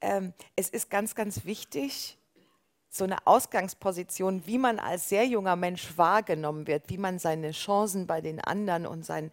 [0.00, 2.18] Ähm, es ist ganz, ganz wichtig,
[2.94, 8.06] so eine Ausgangsposition, wie man als sehr junger Mensch wahrgenommen wird, wie man seine Chancen
[8.06, 9.32] bei den anderen und seine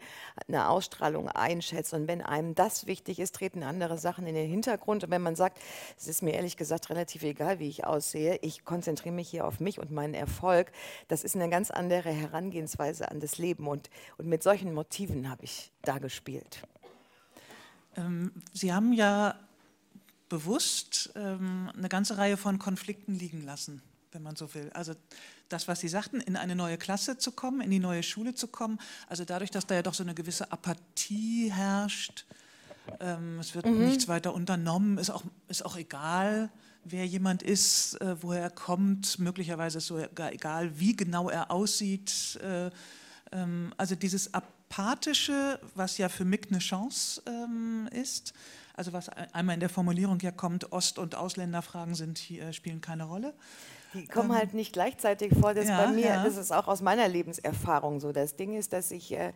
[0.49, 1.93] Ausstrahlung einschätzt.
[1.93, 5.03] Und wenn einem das wichtig ist, treten andere Sachen in den Hintergrund.
[5.03, 5.59] Und wenn man sagt,
[5.95, 9.59] es ist mir ehrlich gesagt relativ egal, wie ich aussehe, ich konzentriere mich hier auf
[9.59, 10.71] mich und meinen Erfolg,
[11.07, 13.67] das ist eine ganz andere Herangehensweise an das Leben.
[13.67, 16.63] Und, und mit solchen Motiven habe ich da gespielt.
[17.95, 19.35] Ähm, Sie haben ja
[20.31, 23.81] bewusst ähm, eine ganze Reihe von Konflikten liegen lassen,
[24.13, 24.71] wenn man so will.
[24.73, 24.93] Also
[25.49, 28.47] das, was Sie sagten, in eine neue Klasse zu kommen, in die neue Schule zu
[28.47, 32.25] kommen, also dadurch, dass da ja doch so eine gewisse Apathie herrscht,
[33.01, 33.85] ähm, es wird mhm.
[33.85, 36.49] nichts weiter unternommen, ist auch, ist auch egal,
[36.85, 42.39] wer jemand ist, äh, woher er kommt, möglicherweise ist sogar egal, wie genau er aussieht.
[42.41, 42.69] Äh,
[43.33, 48.31] ähm, also dieses Apathische, was ja für mich eine Chance ähm, ist,
[48.81, 53.03] also was einmal in der Formulierung ja kommt, Ost- und Ausländerfragen sind hier, spielen keine
[53.03, 53.35] Rolle.
[53.93, 55.53] Die kommen ähm, halt nicht gleichzeitig vor.
[55.53, 56.23] Das ja, bei mir, ja.
[56.23, 58.11] das ist auch aus meiner Lebenserfahrung so.
[58.11, 59.33] Das Ding ist, dass ich, äh,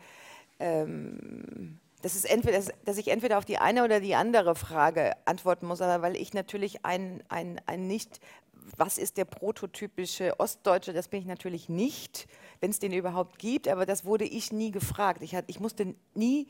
[0.59, 5.67] ähm, das ist entweder, dass ich entweder auf die eine oder die andere Frage antworten
[5.67, 8.21] muss, aber weil ich natürlich ein, ein, ein nicht,
[8.77, 12.27] was ist der prototypische Ostdeutsche, das bin ich natürlich nicht,
[12.61, 15.21] wenn es den überhaupt gibt, aber das wurde ich nie gefragt.
[15.21, 16.47] Ich, hat, ich musste nie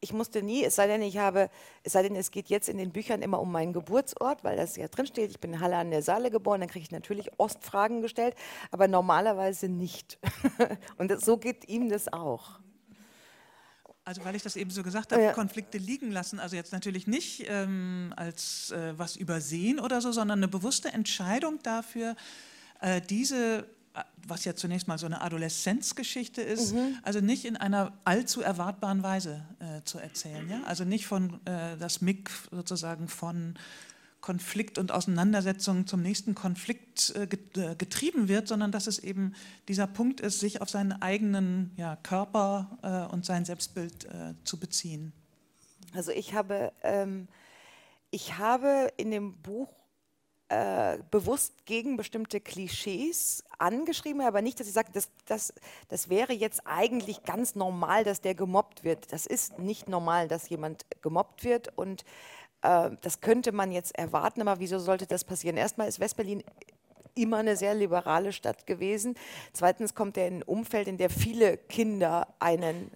[0.00, 1.50] ich musste nie, es sei denn, ich habe,
[1.82, 4.76] es sei denn, es geht jetzt in den Büchern immer um meinen Geburtsort, weil das
[4.76, 7.30] ja drin steht, ich bin in Halle an der Saale geboren, dann kriege ich natürlich
[7.38, 8.34] Ostfragen gestellt,
[8.70, 10.18] aber normalerweise nicht.
[10.96, 12.60] Und das, so geht ihm das auch.
[14.04, 15.32] Also weil ich das eben so gesagt habe, ja.
[15.32, 20.38] Konflikte liegen lassen, also jetzt natürlich nicht ähm, als äh, was übersehen oder so, sondern
[20.38, 22.16] eine bewusste Entscheidung dafür,
[22.80, 23.68] äh, diese
[24.26, 26.98] was ja zunächst mal so eine Adoleszenzgeschichte ist, mhm.
[27.02, 30.48] also nicht in einer allzu erwartbaren Weise äh, zu erzählen.
[30.48, 30.62] Ja?
[30.64, 33.58] Also nicht von äh, das MIG sozusagen von
[34.20, 39.34] Konflikt und Auseinandersetzung zum nächsten Konflikt äh, äh, getrieben wird, sondern dass es eben
[39.68, 44.60] dieser Punkt ist, sich auf seinen eigenen ja, Körper äh, und sein Selbstbild äh, zu
[44.60, 45.12] beziehen.
[45.94, 47.28] Also ich habe, ähm,
[48.10, 49.74] ich habe in dem Buch
[51.12, 55.52] bewusst gegen bestimmte Klischees angeschrieben, aber nicht, dass ich sage, das, das,
[55.88, 59.12] das wäre jetzt eigentlich ganz normal, dass der gemobbt wird.
[59.12, 62.04] Das ist nicht normal, dass jemand gemobbt wird und
[62.62, 65.56] äh, das könnte man jetzt erwarten, aber wieso sollte das passieren?
[65.56, 66.42] Erstmal ist Westberlin
[67.14, 69.14] immer eine sehr liberale Stadt gewesen.
[69.52, 72.90] Zweitens kommt er in ein Umfeld, in der viele Kinder einen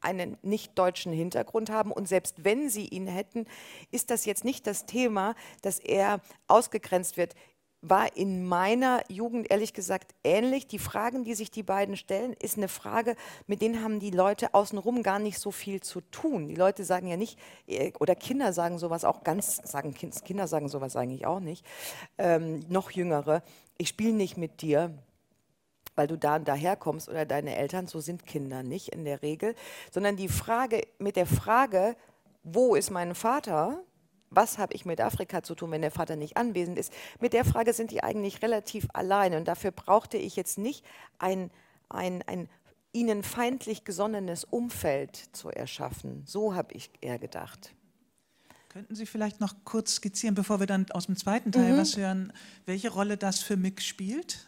[0.00, 1.92] einen nicht-deutschen Hintergrund haben.
[1.92, 3.46] Und selbst wenn sie ihn hätten,
[3.90, 7.34] ist das jetzt nicht das Thema, dass er ausgegrenzt wird
[7.82, 10.66] war in meiner Jugend ehrlich gesagt ähnlich.
[10.66, 13.16] Die Fragen, die sich die beiden stellen, ist eine Frage,
[13.46, 16.46] mit denen haben die Leute außenrum gar nicht so viel zu tun.
[16.46, 20.68] Die Leute sagen ja nicht, äh, oder Kinder sagen sowas auch ganz, sagen Kinder sagen
[20.68, 21.64] sowas eigentlich auch nicht,
[22.18, 23.42] ähm, noch jüngere,
[23.78, 24.92] ich spiele nicht mit dir,
[25.94, 29.22] weil du da und daher kommst oder deine Eltern, so sind Kinder nicht in der
[29.22, 29.54] Regel,
[29.90, 31.96] sondern die Frage, mit der Frage,
[32.42, 33.82] wo ist mein Vater,
[34.30, 36.92] was habe ich mit Afrika zu tun, wenn der Vater nicht anwesend ist?
[37.20, 39.34] Mit der Frage sind die eigentlich relativ allein.
[39.34, 40.84] Und dafür brauchte ich jetzt nicht
[41.18, 41.50] ein,
[41.88, 42.48] ein, ein
[42.92, 46.22] ihnen feindlich gesonnenes Umfeld zu erschaffen.
[46.26, 47.74] So habe ich eher gedacht.
[48.68, 51.78] Könnten Sie vielleicht noch kurz skizzieren, bevor wir dann aus dem zweiten Teil mhm.
[51.78, 52.32] was hören,
[52.66, 54.46] welche Rolle das für Mick spielt?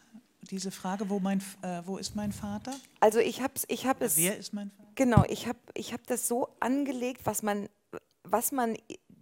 [0.51, 2.75] Diese Frage, wo, mein, äh, wo ist mein Vater?
[3.01, 4.17] Also ich habe ich hab es...
[4.17, 4.91] Wer ist mein Vater?
[4.95, 7.69] Genau, ich habe ich hab das so angelegt, was man,
[8.23, 8.77] was man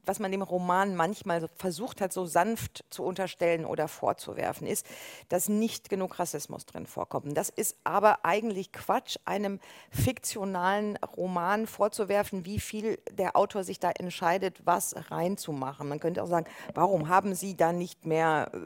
[0.07, 4.87] was man dem Roman manchmal versucht hat, so sanft zu unterstellen oder vorzuwerfen, ist,
[5.29, 7.37] dass nicht genug Rassismus drin vorkommt.
[7.37, 9.61] Das ist aber eigentlich Quatsch, einem
[9.91, 15.89] fiktionalen Roman vorzuwerfen, wie viel der Autor sich da entscheidet, was reinzumachen.
[15.89, 18.59] Man könnte auch sagen, warum haben Sie da nicht mehr, äh,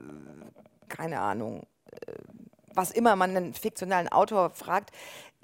[0.89, 1.67] keine Ahnung,
[2.07, 2.13] äh,
[2.75, 4.91] was immer man einen fiktionalen Autor fragt,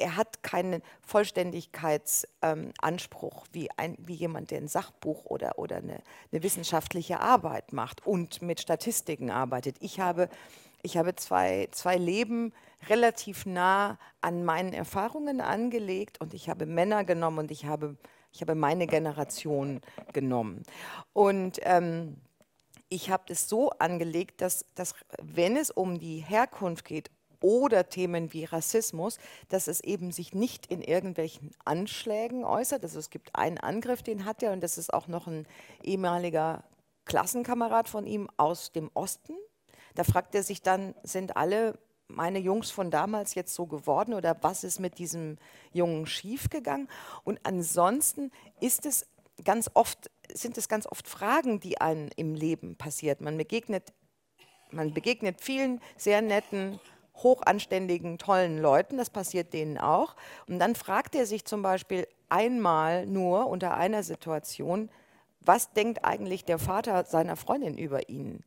[0.00, 6.42] er hat keinen Vollständigkeitsanspruch ähm, wie, wie jemand, der ein Sachbuch oder, oder eine, eine,
[6.42, 9.76] wissenschaftliche Arbeit macht und mit Statistiken arbeitet.
[9.80, 10.28] Ich habe,
[10.82, 12.52] ich habe zwei, zwei Leben
[12.88, 17.96] relativ nah an meinen Erfahrungen angelegt und ich habe Männer genommen und ich habe,
[18.32, 19.80] ich habe meine Generation
[20.12, 20.62] genommen.
[21.12, 22.16] Und ähm,
[22.88, 28.32] ich habe es so angelegt, dass, dass wenn es um die Herkunft geht, oder Themen
[28.32, 32.82] wie Rassismus, dass es eben sich nicht in irgendwelchen Anschlägen äußert.
[32.82, 35.46] Also es gibt einen Angriff, den hat er und das ist auch noch ein
[35.82, 36.64] ehemaliger
[37.04, 39.34] Klassenkamerad von ihm aus dem Osten.
[39.94, 41.78] Da fragt er sich dann, sind alle
[42.10, 45.38] meine Jungs von damals jetzt so geworden oder was ist mit diesem
[45.72, 46.88] Jungen schiefgegangen?
[47.24, 49.06] Und ansonsten ist es
[49.44, 53.20] ganz oft, sind es ganz oft Fragen, die einem im Leben passiert.
[53.20, 53.92] Man begegnet,
[54.70, 56.80] man begegnet vielen sehr netten
[57.22, 58.96] hochanständigen, tollen Leuten.
[58.96, 60.16] Das passiert denen auch.
[60.46, 64.90] Und dann fragt er sich zum Beispiel einmal nur unter einer Situation,
[65.40, 68.44] was denkt eigentlich der Vater seiner Freundin über ihn?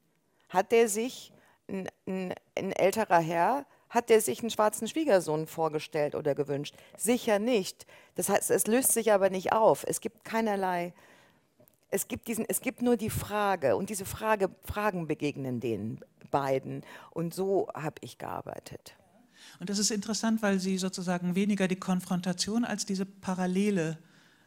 [0.50, 1.34] Hat der sich,
[1.68, 6.76] ein, ein, ein älterer Herr, hat der sich einen schwarzen Schwiegersohn vorgestellt oder gewünscht?
[6.98, 7.86] Sicher nicht.
[8.16, 9.84] Das heißt, es löst sich aber nicht auf.
[9.88, 10.94] Es gibt keinerlei,
[11.94, 16.00] es gibt, diesen, es gibt nur die Frage und diese Frage, Fragen begegnen denen
[16.32, 16.82] beiden.
[17.12, 18.96] Und so habe ich gearbeitet.
[19.60, 24.00] Und das ist interessant, weil Sie sozusagen weniger die Konfrontation als diese Parallele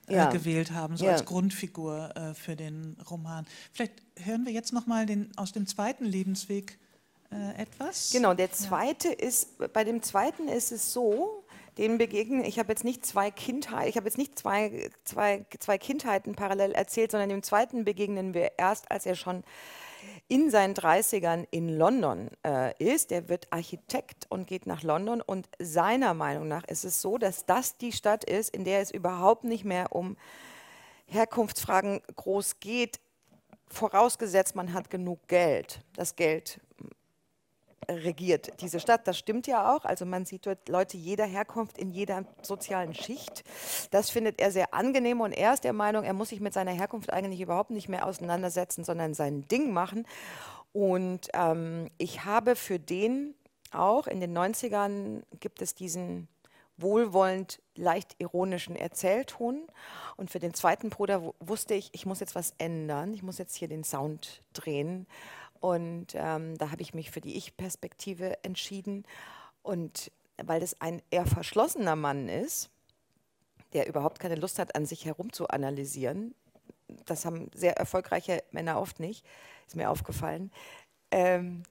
[0.09, 0.31] äh, ja.
[0.31, 1.13] gewählt haben, so ja.
[1.13, 3.47] als Grundfigur äh, für den Roman.
[3.73, 5.07] Vielleicht hören wir jetzt nochmal
[5.37, 6.79] aus dem zweiten Lebensweg
[7.31, 8.11] äh, etwas.
[8.11, 9.15] Genau, der zweite ja.
[9.15, 11.45] ist, bei dem zweiten ist es so,
[11.79, 15.79] dem begegnen, ich habe jetzt nicht zwei Kindheiten, ich habe jetzt nicht zwei, zwei, zwei
[15.79, 19.45] Kindheiten parallel erzählt, sondern dem zweiten begegnen wir erst, als er schon
[20.29, 23.13] in seinen 30ern in London äh, ist.
[23.13, 25.21] Er wird Architekt und geht nach London.
[25.21, 28.91] Und seiner Meinung nach ist es so, dass das die Stadt ist, in der es
[28.91, 30.17] überhaupt nicht mehr um
[31.07, 33.01] Herkunftsfragen groß geht,
[33.69, 35.81] vorausgesetzt man hat genug Geld.
[35.95, 36.61] Das Geld
[37.89, 39.07] regiert diese Stadt.
[39.07, 39.85] Das stimmt ja auch.
[39.85, 43.45] Also man sieht dort Leute jeder Herkunft in jeder sozialen Schicht.
[43.91, 46.73] Das findet er sehr angenehm und er ist der Meinung, er muss sich mit seiner
[46.73, 50.07] Herkunft eigentlich überhaupt nicht mehr auseinandersetzen, sondern sein Ding machen.
[50.73, 53.35] Und ähm, ich habe für den
[53.73, 56.29] auch in den 90ern gibt es diesen
[56.79, 59.67] wohlwollend, leicht ironischen Erzählton.
[60.17, 63.15] Und für den zweiten Bruder wusste ich, ich muss jetzt was ändern.
[63.15, 65.07] Ich muss jetzt hier den Sound drehen.
[65.61, 69.05] Und ähm, da habe ich mich für die Ich-Perspektive entschieden.
[69.63, 70.11] Und
[70.43, 72.71] weil das ein eher verschlossener Mann ist,
[73.73, 76.35] der überhaupt keine Lust hat, an sich herum zu analysieren,
[77.05, 79.25] das haben sehr erfolgreiche Männer oft nicht,
[79.67, 80.53] ist mir aufgefallen,
[81.11, 81.63] ähm,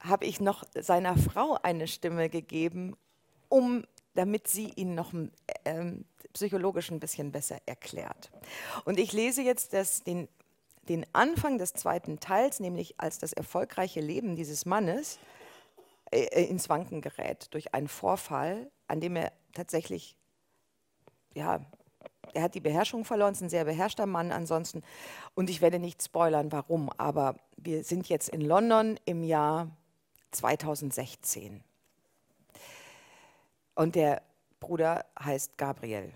[0.00, 2.96] habe ich noch seiner Frau eine Stimme gegeben,
[3.48, 5.12] um, damit sie ihn noch
[5.64, 8.30] ähm, psychologisch ein bisschen besser erklärt.
[8.84, 10.28] Und ich lese jetzt das, den
[10.88, 15.18] den Anfang des zweiten Teils, nämlich als das erfolgreiche Leben dieses Mannes
[16.10, 20.16] äh, äh, ins Wanken gerät durch einen Vorfall, an dem er tatsächlich,
[21.34, 21.60] ja,
[22.34, 24.82] er hat die Beherrschung verloren, ist ein sehr beherrschter Mann ansonsten.
[25.34, 29.70] Und ich werde nicht spoilern, warum, aber wir sind jetzt in London im Jahr
[30.32, 31.62] 2016.
[33.74, 34.22] Und der
[34.60, 36.12] Bruder heißt Gabriel.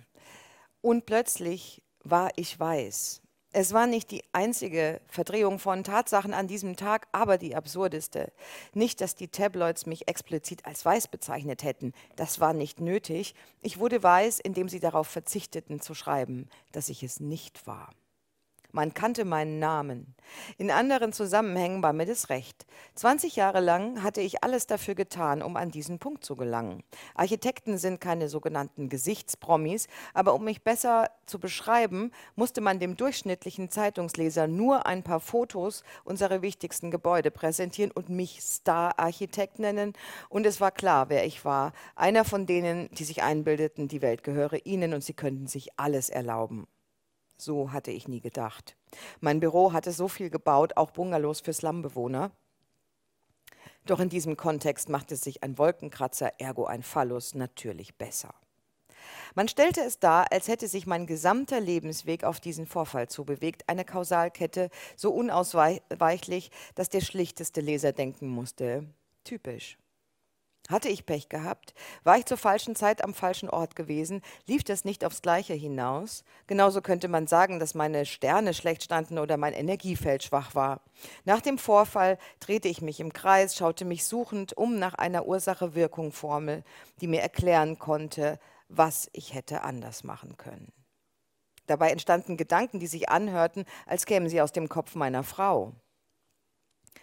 [0.80, 3.21] Und plötzlich war ich weiß.
[3.54, 8.32] Es war nicht die einzige Verdrehung von Tatsachen an diesem Tag, aber die absurdeste.
[8.72, 11.92] Nicht, dass die Tabloids mich explizit als weiß bezeichnet hätten.
[12.16, 13.34] Das war nicht nötig.
[13.60, 17.90] Ich wurde weiß, indem sie darauf verzichteten zu schreiben, dass ich es nicht war.
[18.74, 20.14] Man kannte meinen Namen.
[20.56, 22.64] In anderen Zusammenhängen war mir das recht.
[22.94, 26.82] 20 Jahre lang hatte ich alles dafür getan, um an diesen Punkt zu gelangen.
[27.14, 33.68] Architekten sind keine sogenannten Gesichtspromis, aber um mich besser zu beschreiben, musste man dem durchschnittlichen
[33.68, 39.92] Zeitungsleser nur ein paar Fotos unserer wichtigsten Gebäude präsentieren und mich Star-Architekt nennen.
[40.30, 41.74] Und es war klar, wer ich war.
[41.94, 46.08] Einer von denen, die sich einbildeten, die Welt gehöre ihnen und sie könnten sich alles
[46.08, 46.66] erlauben.
[47.42, 48.76] So hatte ich nie gedacht.
[49.20, 52.30] Mein Büro hatte so viel gebaut, auch Bungalows für Slumbewohner.
[53.84, 58.32] Doch in diesem Kontext machte sich ein Wolkenkratzer, ergo ein Phallus, natürlich besser.
[59.34, 63.84] Man stellte es dar, als hätte sich mein gesamter Lebensweg auf diesen Vorfall zubewegt, eine
[63.84, 68.86] Kausalkette so unausweichlich, dass der schlichteste Leser denken musste.
[69.24, 69.78] Typisch.
[70.68, 71.74] Hatte ich Pech gehabt?
[72.04, 74.22] War ich zur falschen Zeit am falschen Ort gewesen?
[74.46, 76.24] Lief das nicht aufs Gleiche hinaus?
[76.46, 80.80] Genauso könnte man sagen, dass meine Sterne schlecht standen oder mein Energiefeld schwach war.
[81.24, 86.62] Nach dem Vorfall drehte ich mich im Kreis, schaute mich suchend um nach einer Ursache-Wirkung-Formel,
[87.00, 90.72] die mir erklären konnte, was ich hätte anders machen können.
[91.66, 95.72] Dabei entstanden Gedanken, die sich anhörten, als kämen sie aus dem Kopf meiner Frau.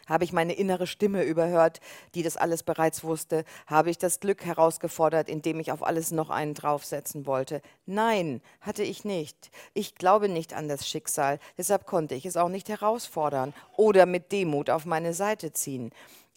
[0.10, 1.80] Habe ich meine innere Stimme überhört,
[2.16, 3.46] die das alles bereits wusste?
[3.68, 7.62] Habe ich das Glück herausgefordert, indem ich auf alles noch einen draufsetzen wollte?
[7.86, 9.52] Nein, hatte ich nicht.
[9.74, 14.32] Ich glaube nicht an das Schicksal, deshalb konnte ich es auch nicht herausfordern oder mit
[14.32, 15.92] Demut auf meine Seite ziehen.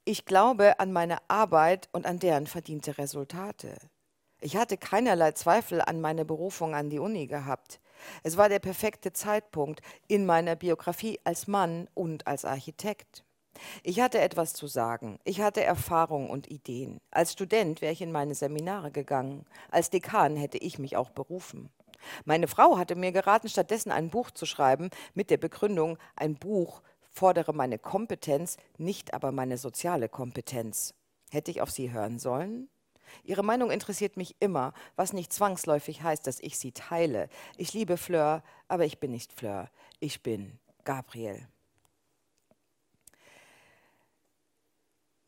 [0.05, 3.77] Ich glaube an meine Arbeit und an deren verdiente Resultate.
[4.41, 7.81] Ich hatte keinerlei Zweifel an meine Berufung an die Uni gehabt.
[8.25, 13.25] Es war der perfekte Zeitpunkt in meiner Biografie als Mann und als Architekt.
[13.83, 15.19] Ich hatte etwas zu sagen.
[15.25, 17.01] Ich hatte Erfahrung und Ideen.
[17.11, 19.45] Als Student wäre ich in meine Seminare gegangen.
[19.71, 21.71] Als Dekan hätte ich mich auch berufen.
[22.25, 26.83] Meine Frau hatte mir geraten, stattdessen ein Buch zu schreiben, mit der Begründung, ein Buch
[27.13, 30.95] fordere meine Kompetenz, nicht aber meine soziale Kompetenz.
[31.31, 32.69] Hätte ich auf sie hören sollen?
[33.25, 37.29] Ihre Meinung interessiert mich immer, was nicht zwangsläufig heißt, dass ich sie teile.
[37.57, 39.69] Ich liebe Fleur, aber ich bin nicht Fleur.
[40.01, 41.47] Ich bin Gabriel.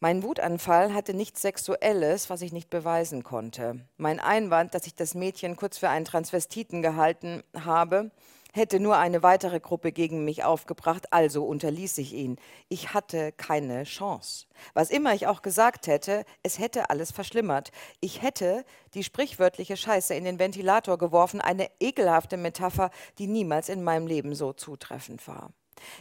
[0.05, 3.87] Mein Wutanfall hatte nichts Sexuelles, was ich nicht beweisen konnte.
[3.97, 8.11] Mein Einwand, dass ich das Mädchen kurz für einen Transvestiten gehalten habe,
[8.53, 12.37] hätte nur eine weitere Gruppe gegen mich aufgebracht, also unterließ ich ihn.
[12.69, 14.45] Ich hatte keine Chance.
[14.75, 17.73] Was immer ich auch gesagt hätte, es hätte alles verschlimmert.
[18.01, 23.83] Ich hätte die sprichwörtliche Scheiße in den Ventilator geworfen, eine ekelhafte Metapher, die niemals in
[23.83, 25.55] meinem Leben so zutreffend war.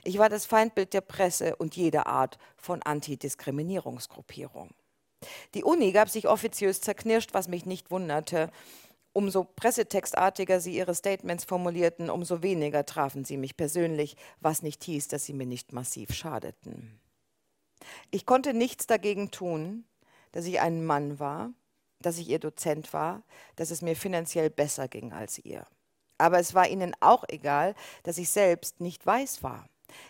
[0.04, 4.72] Ich war das Feindbild der Presse und jeder Art von Antidiskriminierungsgruppierung.
[5.54, 8.50] Die Uni gab sich offiziös zerknirscht, was mich nicht wunderte.
[9.14, 15.08] Umso pressetextartiger sie ihre Statements formulierten, umso weniger trafen sie mich persönlich, was nicht hieß,
[15.08, 17.00] dass sie mir nicht massiv schadeten.
[18.12, 19.86] Ich konnte nichts dagegen tun,
[20.32, 21.52] dass ich ein Mann war,
[22.00, 23.24] dass ich ihr Dozent war,
[23.56, 25.66] dass es mir finanziell besser ging als ihr.
[26.18, 29.68] Aber es war ihnen auch egal, dass ich selbst nicht weiß war.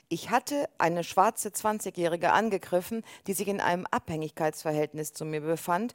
[0.09, 5.93] Ich hatte eine schwarze 20-Jährige angegriffen, die sich in einem Abhängigkeitsverhältnis zu mir befand,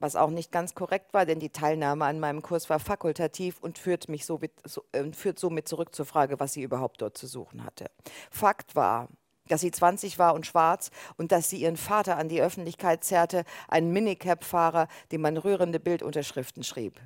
[0.00, 3.78] was auch nicht ganz korrekt war, denn die Teilnahme an meinem Kurs war fakultativ und
[3.78, 7.26] führt mich somit, so, äh, führt somit zurück zur Frage, was sie überhaupt dort zu
[7.26, 7.90] suchen hatte.
[8.30, 9.08] Fakt war,
[9.48, 13.44] dass sie 20 war und schwarz und dass sie ihren Vater an die Öffentlichkeit zerrte,
[13.66, 17.00] einen Minicab-Fahrer, dem man rührende Bildunterschriften schrieb.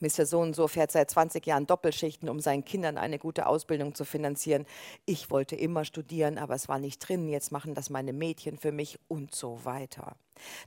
[0.00, 0.26] Mr.
[0.26, 4.04] So und so fährt seit 20 Jahren Doppelschichten, um seinen Kindern eine gute Ausbildung zu
[4.04, 4.66] finanzieren.
[5.04, 7.28] Ich wollte immer studieren, aber es war nicht drin.
[7.28, 10.16] Jetzt machen das meine Mädchen für mich und so weiter.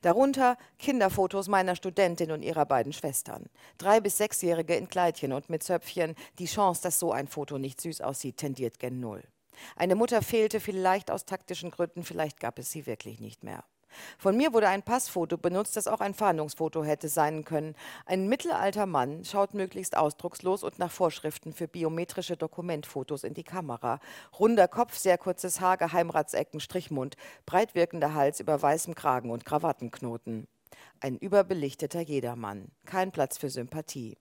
[0.02, 3.46] Darunter Kinderfotos meiner Studentin und ihrer beiden Schwestern.
[3.78, 6.16] Drei- bis sechsjährige in Kleidchen und mit Zöpfchen.
[6.40, 9.24] Die Chance, dass so ein Foto nicht süß aussieht, tendiert gen Null.
[9.76, 13.64] Eine Mutter fehlte vielleicht aus taktischen Gründen, vielleicht gab es sie wirklich nicht mehr.
[14.18, 17.76] Von mir wurde ein Passfoto benutzt, das auch ein Fahndungsfoto hätte sein können.
[18.06, 24.00] Ein mittelalter Mann schaut möglichst ausdruckslos und nach Vorschriften für biometrische Dokumentfotos in die Kamera.
[24.40, 27.16] Runder Kopf, sehr kurzes Haar, Geheimratsecken, Strichmund,
[27.46, 30.48] breit wirkender Hals über weißem Kragen und Krawattenknoten.
[31.00, 32.72] Ein überbelichteter Jedermann.
[32.86, 34.18] Kein Platz für Sympathie.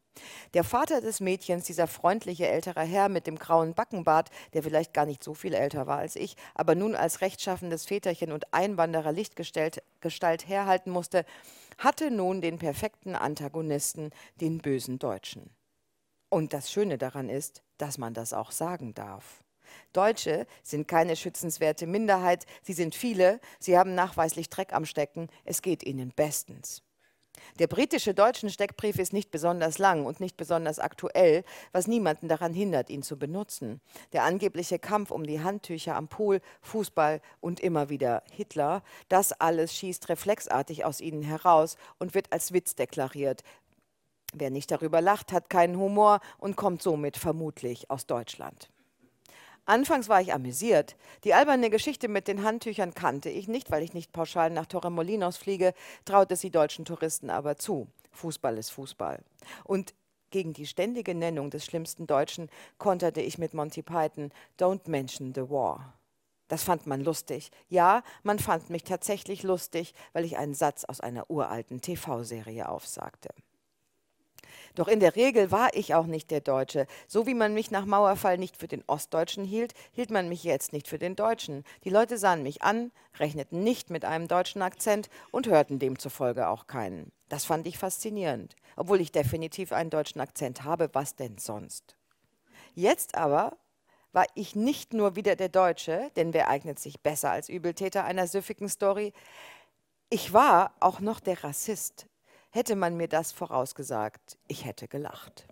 [0.55, 5.07] Der Vater des Mädchens, dieser freundliche ältere Herr mit dem grauen Backenbart, der vielleicht gar
[5.07, 9.83] nicht so viel älter war als ich, aber nun als rechtschaffendes Väterchen und Einwanderer Lichtgestalt
[10.49, 11.25] herhalten musste,
[11.79, 15.51] hatte nun den perfekten Antagonisten, den bösen Deutschen.
[16.31, 19.43] Und das Schöne daran ist, dass man das auch sagen darf.
[19.93, 25.63] Deutsche sind keine schützenswerte Minderheit, sie sind viele, sie haben nachweislich Dreck am Stecken, es
[25.63, 26.83] geht ihnen bestens.
[27.59, 32.53] Der britische deutschen Steckbrief ist nicht besonders lang und nicht besonders aktuell, was niemanden daran
[32.53, 33.81] hindert, ihn zu benutzen.
[34.13, 39.75] Der angebliche Kampf um die Handtücher am Pool, Fußball und immer wieder Hitler, das alles
[39.75, 43.43] schießt reflexartig aus ihnen heraus und wird als Witz deklariert.
[44.35, 48.69] Wer nicht darüber lacht, hat keinen Humor und kommt somit vermutlich aus Deutschland.
[49.69, 50.97] Anfangs war ich amüsiert.
[51.25, 55.37] Die alberne Geschichte mit den Handtüchern kannte ich nicht, weil ich nicht pauschal nach Torremolinos
[55.37, 55.75] fliege,
[56.07, 57.87] traute sie deutschen Touristen aber zu.
[58.13, 59.23] Fußball ist Fußball.
[59.65, 59.93] Und
[60.31, 62.49] gegen die ständige Nennung des schlimmsten Deutschen
[62.79, 65.99] konterte ich mit Monty Python Don't mention the war.
[66.49, 67.51] Das fand man lustig.
[67.69, 73.29] Ja, man fand mich tatsächlich lustig, weil ich einen Satz aus einer uralten TV-Serie aufsagte.
[74.75, 76.87] Doch in der Regel war ich auch nicht der Deutsche.
[77.07, 80.73] So wie man mich nach Mauerfall nicht für den Ostdeutschen hielt, hielt man mich jetzt
[80.73, 81.65] nicht für den Deutschen.
[81.85, 86.67] Die Leute sahen mich an, rechneten nicht mit einem deutschen Akzent und hörten demzufolge auch
[86.67, 87.13] keinen.
[87.29, 88.57] Das fand ich faszinierend.
[88.77, 91.97] Obwohl ich definitiv einen deutschen Akzent habe, was denn sonst?
[92.75, 93.57] Jetzt aber
[94.13, 98.27] war ich nicht nur wieder der Deutsche, denn wer eignet sich besser als Übeltäter einer
[98.27, 99.13] süffigen Story?
[100.11, 102.07] Ich war auch noch der Rassist,
[102.59, 105.47] Hätte man mir das vorausgesagt, ich hätte gelacht.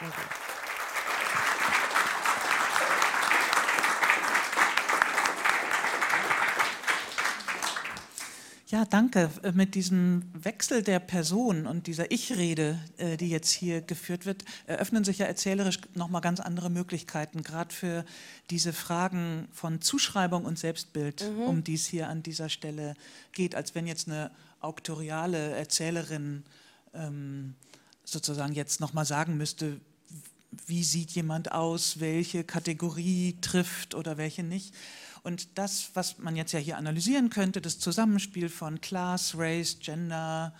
[0.00, 0.49] Danke.
[8.70, 9.30] Ja, danke.
[9.42, 14.44] Äh, mit diesem Wechsel der Person und dieser Ich-Rede, äh, die jetzt hier geführt wird,
[14.66, 18.04] eröffnen sich ja erzählerisch nochmal ganz andere Möglichkeiten, gerade für
[18.48, 21.42] diese Fragen von Zuschreibung und Selbstbild, mhm.
[21.42, 22.94] um die es hier an dieser Stelle
[23.32, 26.44] geht, als wenn jetzt eine auktoriale Erzählerin
[26.94, 27.54] ähm,
[28.04, 29.80] sozusagen jetzt nochmal sagen müsste,
[30.66, 34.74] wie sieht jemand aus, welche Kategorie trifft oder welche nicht.
[35.22, 40.54] Und das, was man jetzt ja hier analysieren könnte, das Zusammenspiel von Class, Race, Gender,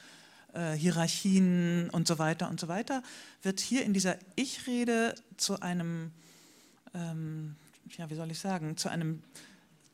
[0.53, 3.03] äh, Hierarchien und so weiter und so weiter,
[3.43, 6.11] wird hier in dieser Ich-Rede zu einem,
[6.95, 7.57] ähm,
[7.97, 9.23] ja, wie soll ich sagen, zu einem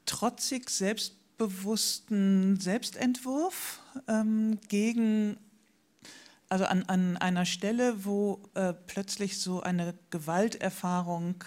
[0.06, 5.36] trotzig selbstbewussten Selbstentwurf ähm, gegen
[6.48, 11.42] also an, an, einer Stelle, wo äh, plötzlich so eine Gewalterfahrung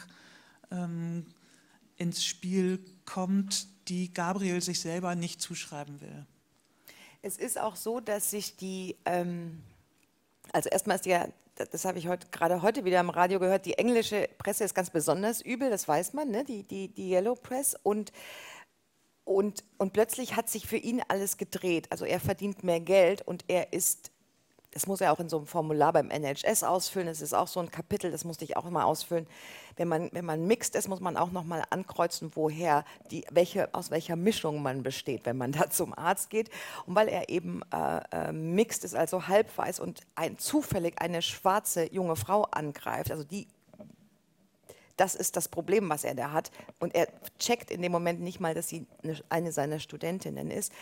[0.72, 1.26] ähm,
[1.99, 6.25] ins Spiel kommt, die Gabriel sich selber nicht zuschreiben will.
[7.21, 9.61] Es ist auch so, dass sich die, ähm,
[10.53, 13.77] also erstmal ist ja, das habe ich heute, gerade heute wieder im Radio gehört, die
[13.77, 16.45] englische Presse ist ganz besonders übel, das weiß man, ne?
[16.45, 17.75] die, die, die Yellow Press.
[17.83, 18.13] Und,
[19.25, 21.91] und, und plötzlich hat sich für ihn alles gedreht.
[21.91, 24.11] Also er verdient mehr Geld und er ist
[24.72, 27.07] das muss er auch in so einem Formular beim NHS ausfüllen.
[27.07, 29.28] Das ist auch so ein Kapitel, das musste ich auch immer ausfüllen.
[29.78, 33.89] Wenn man, wenn man mixt ist, muss man auch nochmal ankreuzen, woher die, welche, aus
[33.89, 36.49] welcher Mischung man besteht, wenn man da zum Arzt geht.
[36.86, 41.22] Und weil er eben äh, äh, mixt ist, also halb weiß und ein, zufällig eine
[41.22, 43.47] schwarze junge Frau angreift, also die
[44.99, 46.51] das ist das Problem, was er da hat.
[46.79, 47.07] Und er
[47.39, 48.85] checkt in dem Moment nicht mal, dass sie
[49.29, 50.73] eine seiner Studentinnen ist.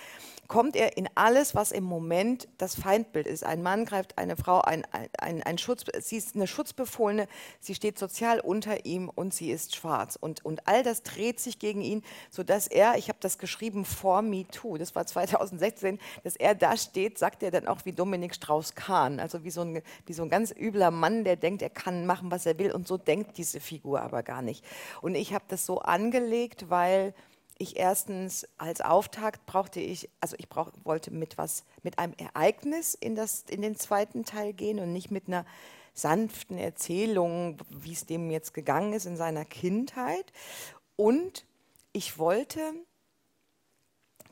[0.47, 3.43] Kommt er in alles, was im Moment das Feindbild ist.
[3.43, 4.87] Ein Mann greift eine Frau, ein,
[5.19, 7.27] ein, ein Schutz, sie ist eine Schutzbefohlene,
[7.59, 10.15] sie steht sozial unter ihm und sie ist schwarz.
[10.15, 12.01] Und, und all das dreht sich gegen ihn,
[12.31, 17.19] sodass er, ich habe das geschrieben vor MeToo, das war 2016, dass er da steht,
[17.19, 20.51] sagt er dann auch wie Dominik Strauss-Kahn, also wie so, ein, wie so ein ganz
[20.57, 22.71] übler Mann, der denkt, er kann machen, was er will.
[22.71, 24.63] Und so denkt diese Figur aber gar nicht.
[25.01, 27.13] Und ich habe das so angelegt, weil
[27.59, 32.93] ich erstens als Auftakt brauchte ich, also ich brauch, wollte mit was, mit einem Ereignis
[32.93, 35.45] in, das, in den zweiten Teil gehen und nicht mit einer
[35.93, 40.31] sanften Erzählung, wie es dem jetzt gegangen ist in seiner Kindheit.
[40.95, 41.45] Und
[41.91, 42.61] ich wollte,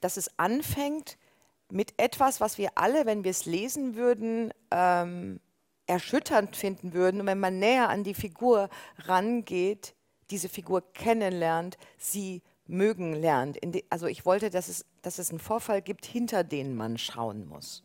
[0.02, 1.18] dass es anfängt
[1.72, 5.40] mit etwas, was wir alle, wenn wir es lesen würden, ähm,
[5.88, 7.22] erschütternd finden würden.
[7.22, 8.70] Und wenn man näher an die Figur
[9.00, 9.96] rangeht,
[10.30, 13.60] diese Figur kennenlernt, sie mögen lernt.
[13.90, 17.84] also ich wollte, dass es, dass es einen Vorfall gibt, hinter den man schauen muss.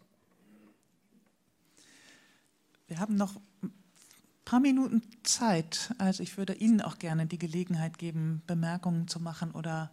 [2.86, 3.72] Wir haben noch ein
[4.44, 5.94] paar Minuten Zeit.
[5.98, 9.92] Also ich würde Ihnen auch gerne die Gelegenheit geben, Bemerkungen zu machen oder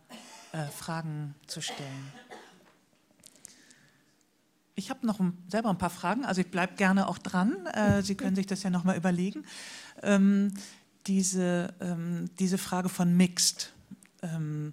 [0.51, 2.11] äh, Fragen zu stellen.
[4.79, 5.19] Ich habe noch
[5.49, 7.65] selber ein paar Fragen, also ich bleibe gerne auch dran.
[7.65, 9.43] Äh, Sie können sich das ja nochmal überlegen.
[10.03, 10.53] Ähm,
[11.07, 13.73] diese, ähm, diese Frage von Mixed
[14.21, 14.71] ähm,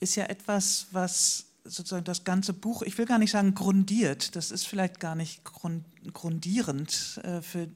[0.00, 4.52] ist ja etwas, was sozusagen das ganze Buch, ich will gar nicht sagen grundiert, das
[4.52, 5.84] ist vielleicht gar nicht grund,
[6.14, 7.68] grundierend, äh, für,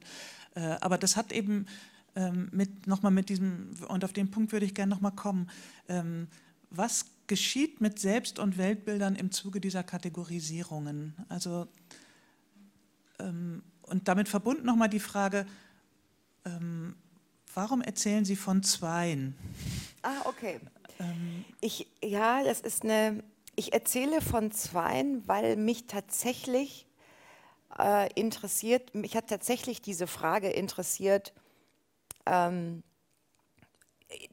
[0.55, 1.67] äh, aber das hat eben
[2.15, 5.47] ähm, mit, nochmal mit diesem, und auf den Punkt würde ich gerne nochmal kommen,
[6.69, 11.15] was geschieht mit Selbst- und Weltbildern im Zuge dieser Kategorisierungen?
[11.29, 11.67] Also,
[13.19, 15.45] ähm, und damit verbunden nochmal die Frage,
[16.45, 16.95] ähm,
[17.53, 19.35] warum erzählen Sie von Zweien?
[20.01, 20.59] Ah, okay.
[20.99, 23.23] Ähm, ich, ja, das ist eine,
[23.55, 26.87] ich erzähle von Zweien, weil mich tatsächlich
[27.77, 31.33] äh, interessiert, mich hat tatsächlich diese Frage interessiert,
[32.25, 32.83] ähm,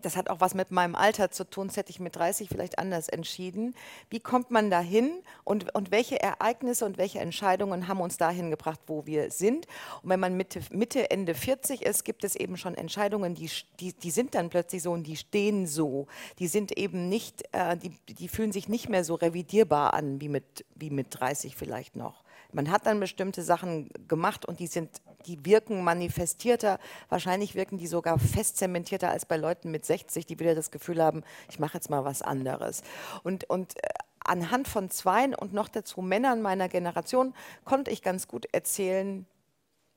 [0.03, 2.79] das hat auch was mit meinem Alter zu tun, das hätte ich mit 30 vielleicht
[2.79, 3.75] anders entschieden.
[4.09, 5.11] Wie kommt man dahin
[5.43, 9.67] und, und welche Ereignisse und welche Entscheidungen haben uns dahin gebracht, wo wir sind?
[10.03, 13.51] Und wenn man Mitte, Mitte Ende 40 ist, gibt es eben schon Entscheidungen, die,
[13.81, 16.07] die, die sind dann plötzlich so und die stehen so.
[16.39, 20.29] Die sind eben nicht, äh, die, die fühlen sich nicht mehr so revidierbar an wie
[20.29, 22.24] mit, wie mit 30 vielleicht noch.
[22.55, 26.79] Man hat dann bestimmte Sachen gemacht und die sind, die wirken manifestierter.
[27.09, 31.03] Wahrscheinlich wirken die sogar fest zementierter als bei Leuten mit 60, die wieder das Gefühl
[31.03, 32.83] haben, ich mache jetzt mal was anderes.
[33.25, 33.89] Und, und äh,
[34.25, 37.35] anhand von Zweien und noch dazu Männern meiner Generation
[37.65, 39.27] konnte ich ganz gut erzählen,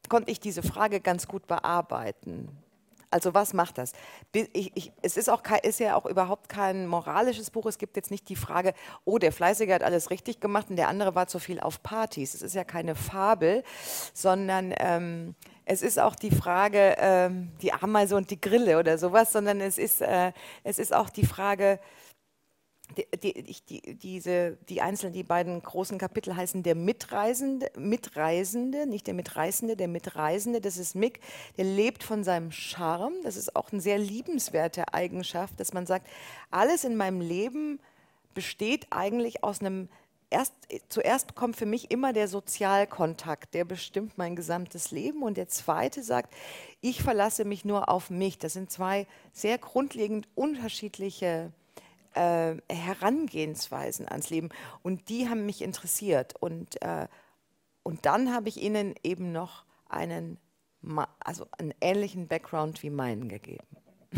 [0.09, 2.49] konnte ich diese Frage ganz gut bearbeiten.
[3.09, 3.93] Also was macht das?
[4.33, 7.65] Ich, ich, es ist, auch ist ja auch überhaupt kein moralisches Buch.
[7.65, 8.73] Es gibt jetzt nicht die Frage,
[9.05, 12.33] oh, der Fleißige hat alles richtig gemacht und der andere war zu viel auf Partys.
[12.33, 13.63] Es ist ja keine Fabel,
[14.13, 19.31] sondern ähm, es ist auch die Frage, ähm, die Ameise und die Grille oder sowas,
[19.31, 20.33] sondern es ist, äh,
[20.63, 21.79] es ist auch die Frage,
[22.97, 29.07] die, die, die, diese, die einzelnen, die beiden großen Kapitel heißen der Mitreisende, Mitreisende, nicht
[29.07, 31.19] der Mitreißende, der Mitreisende, das ist Mick,
[31.57, 33.15] der lebt von seinem Charme.
[33.23, 36.07] Das ist auch eine sehr liebenswerte Eigenschaft, dass man sagt,
[36.49, 37.79] alles in meinem Leben
[38.33, 39.89] besteht eigentlich aus einem
[40.29, 40.53] Erst,
[40.89, 45.23] zuerst kommt für mich immer der Sozialkontakt, der bestimmt mein gesamtes Leben.
[45.23, 46.33] Und der zweite sagt,
[46.81, 48.37] ich verlasse mich nur auf mich.
[48.37, 51.53] Das sind zwei sehr grundlegend unterschiedliche
[52.17, 54.49] äh, Herangehensweisen ans Leben.
[54.81, 56.35] Und die haben mich interessiert.
[56.39, 57.07] Und, äh,
[57.83, 60.37] und dann habe ich ihnen eben noch einen,
[61.19, 63.67] also einen ähnlichen Background wie meinen gegeben.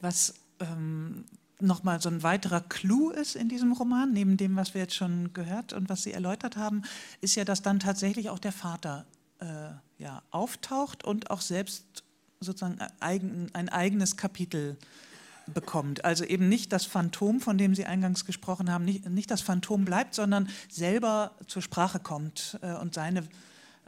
[0.00, 1.26] Was ähm,
[1.60, 5.32] nochmal so ein weiterer Clou ist in diesem Roman, neben dem, was wir jetzt schon
[5.32, 6.82] gehört und was Sie erläutert haben,
[7.20, 9.06] ist ja, dass dann tatsächlich auch der Vater
[9.38, 12.02] äh, ja, auftaucht und auch selbst
[12.40, 15.11] sozusagen ein eigenes Kapitel äh,
[15.52, 16.04] bekommt.
[16.04, 19.84] Also eben nicht das Phantom, von dem Sie eingangs gesprochen haben, nicht, nicht das Phantom
[19.84, 23.24] bleibt, sondern selber zur Sprache kommt äh, und seine,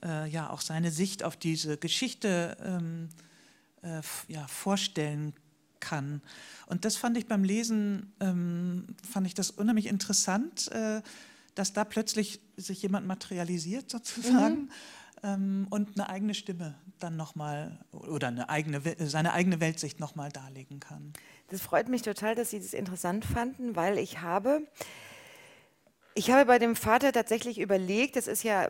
[0.03, 3.09] äh, ja, auch seine Sicht auf diese Geschichte ähm,
[3.83, 5.35] äh, ja, vorstellen
[5.81, 6.23] kann.
[6.67, 11.03] Und das fand ich beim Lesen, ähm, fand ich das unheimlich interessant, äh,
[11.55, 14.63] dass da plötzlich sich jemand materialisiert sozusagen.
[14.63, 14.71] Mhm
[15.25, 20.81] ähm, und eine eigene Stimme dann nochmal oder eine eigene, seine eigene Weltsicht nochmal darlegen
[20.81, 21.13] kann.
[21.49, 24.63] Das freut mich total, dass Sie das interessant fanden, weil ich habe
[26.17, 28.69] ich habe bei dem Vater tatsächlich überlegt, das ist ja,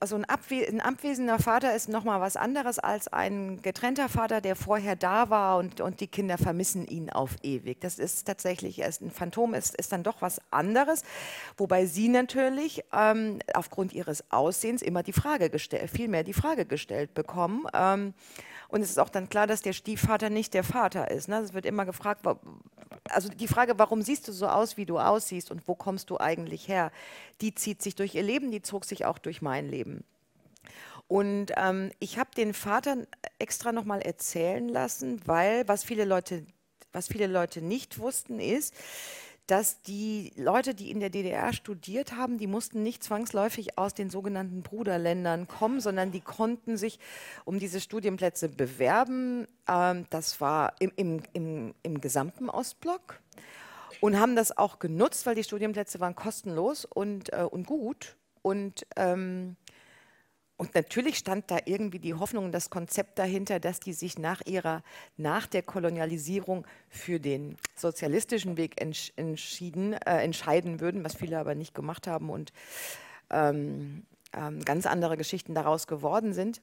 [0.00, 4.56] also ein, Abwe ein abwesender Vater ist nochmal was anderes als ein getrennter Vater, der
[4.56, 7.82] vorher da war und, und die Kinder vermissen ihn auf ewig.
[7.82, 11.02] Das ist tatsächlich, ein Phantom ist, ist dann doch was anderes,
[11.58, 16.64] wobei sie natürlich ähm, aufgrund ihres Aussehens immer die Frage gestellt, viel mehr die Frage
[16.64, 17.66] gestellt bekommen.
[17.74, 18.14] Ähm,
[18.68, 21.28] und es ist auch dann klar, dass der Stiefvater nicht der Vater ist.
[21.28, 21.38] Ne?
[21.38, 22.26] Es wird immer gefragt,
[23.08, 26.20] also die Frage, warum siehst du so aus, wie du aussiehst und wo kommst du
[26.20, 26.92] eigentlich her,
[27.40, 30.04] die zieht sich durch ihr Leben, die zog sich auch durch mein Leben.
[31.06, 33.06] Und ähm, ich habe den Vater
[33.38, 36.44] extra nochmal erzählen lassen, weil was viele Leute,
[36.92, 38.74] was viele Leute nicht wussten, ist,
[39.48, 44.10] dass die Leute, die in der DDR studiert haben, die mussten nicht zwangsläufig aus den
[44.10, 46.98] sogenannten Bruderländern kommen, sondern die konnten sich
[47.46, 49.48] um diese Studienplätze bewerben.
[49.66, 53.20] Ähm, das war im, im, im, im gesamten Ostblock
[54.02, 58.16] und haben das auch genutzt, weil die Studienplätze waren kostenlos und, äh, und gut.
[58.42, 59.56] Und, ähm,
[60.58, 64.82] und natürlich stand da irgendwie die Hoffnung, das Konzept dahinter, dass die sich nach ihrer,
[65.16, 71.54] nach der Kolonialisierung für den sozialistischen Weg entsch entschieden, äh, entscheiden würden, was viele aber
[71.54, 72.52] nicht gemacht haben und
[73.30, 76.60] ähm, ähm, ganz andere Geschichten daraus geworden sind.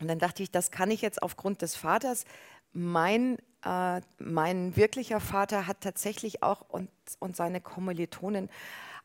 [0.00, 2.24] Und dann dachte ich, das kann ich jetzt aufgrund des Vaters.
[2.72, 8.48] Mein, äh, mein wirklicher Vater hat tatsächlich auch und, und seine Kommilitonen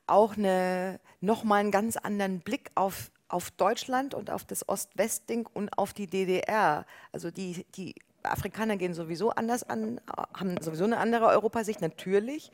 [0.08, 5.76] auch eine, nochmal einen ganz anderen Blick auf auf Deutschland und auf das Ost-West-Ding und
[5.76, 6.86] auf die DDR.
[7.12, 10.00] Also die, die Afrikaner gehen sowieso anders an,
[10.36, 12.52] haben sowieso eine andere Europasicht, natürlich.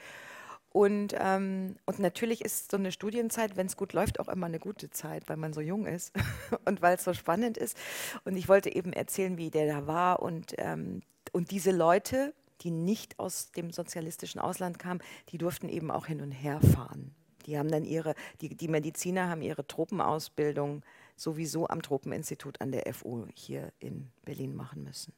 [0.72, 4.60] Und, ähm, und natürlich ist so eine Studienzeit, wenn es gut läuft, auch immer eine
[4.60, 6.14] gute Zeit, weil man so jung ist
[6.66, 7.76] und weil es so spannend ist.
[8.24, 10.22] Und ich wollte eben erzählen, wie der da war.
[10.22, 11.02] Und, ähm,
[11.34, 16.22] und diese Leute, die nicht aus dem sozialistischen Ausland kamen, die durften eben auch hin
[16.22, 17.16] und her fahren.
[17.46, 20.84] Die haben dann ihre, die, die Mediziner haben ihre Tropenausbildung
[21.16, 25.14] sowieso am Tropeninstitut an der FU hier in Berlin machen müssen.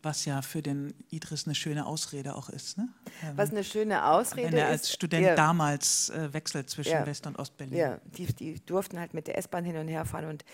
[0.00, 2.78] Was ja für den Idris eine schöne Ausrede auch ist.
[2.78, 2.88] Ne?
[3.34, 4.52] Was eine schöne Ausrede ist.
[4.52, 7.76] Wenn er als Student ja, damals äh, wechselt zwischen ja, West- und Ostberlin.
[7.76, 10.44] Ja, die, die, durften halt mit der S-Bahn hin und her fahren und,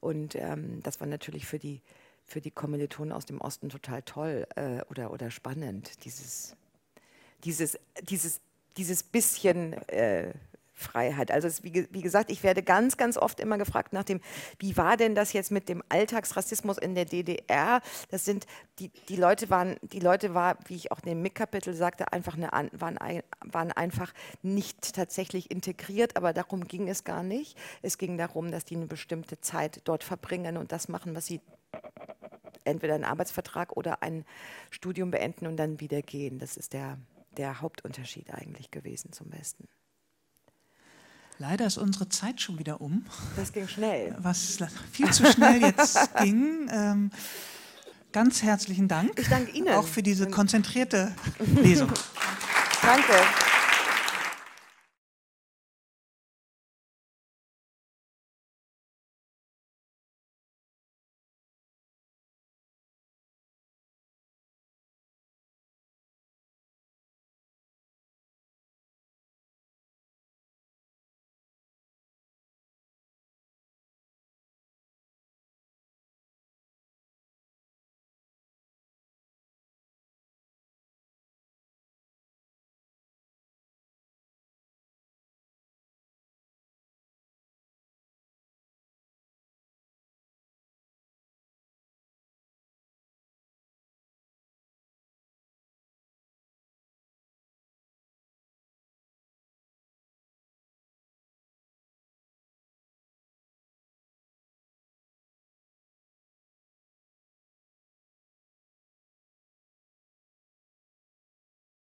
[0.00, 1.82] und ähm, das war natürlich für die,
[2.24, 6.56] für die Kommilitonen aus dem Osten total toll äh, oder, oder spannend, dieses,
[7.44, 8.40] dieses, dieses
[8.76, 10.32] dieses bisschen äh,
[10.76, 11.30] Freiheit.
[11.30, 14.20] Also es, wie, wie, gesagt, ich werde ganz, ganz oft immer gefragt nach dem,
[14.58, 17.80] wie war denn das jetzt mit dem Alltagsrassismus in der DDR?
[18.10, 18.46] Das sind,
[18.78, 22.36] die, die Leute waren, die Leute war, wie ich auch in dem MIG-Kapitel sagte, einfach
[22.36, 22.98] eine, waren,
[23.40, 24.12] waren einfach
[24.42, 27.56] nicht tatsächlich integriert, aber darum ging es gar nicht.
[27.80, 31.40] Es ging darum, dass die eine bestimmte Zeit dort verbringen und das machen, was sie
[32.64, 34.26] entweder einen Arbeitsvertrag oder ein
[34.70, 36.38] Studium beenden und dann wieder gehen.
[36.38, 36.98] Das ist der
[37.36, 39.68] der Hauptunterschied eigentlich gewesen zum Westen.
[41.38, 43.04] Leider ist unsere Zeit schon wieder um.
[43.36, 44.14] Das ging schnell.
[44.18, 44.58] Was
[44.90, 46.68] viel zu schnell jetzt ging.
[46.72, 47.10] Ähm,
[48.12, 49.18] ganz herzlichen Dank.
[49.18, 49.68] Ich danke Ihnen.
[49.74, 51.92] Auch für diese konzentrierte Lesung.
[52.82, 53.12] Danke.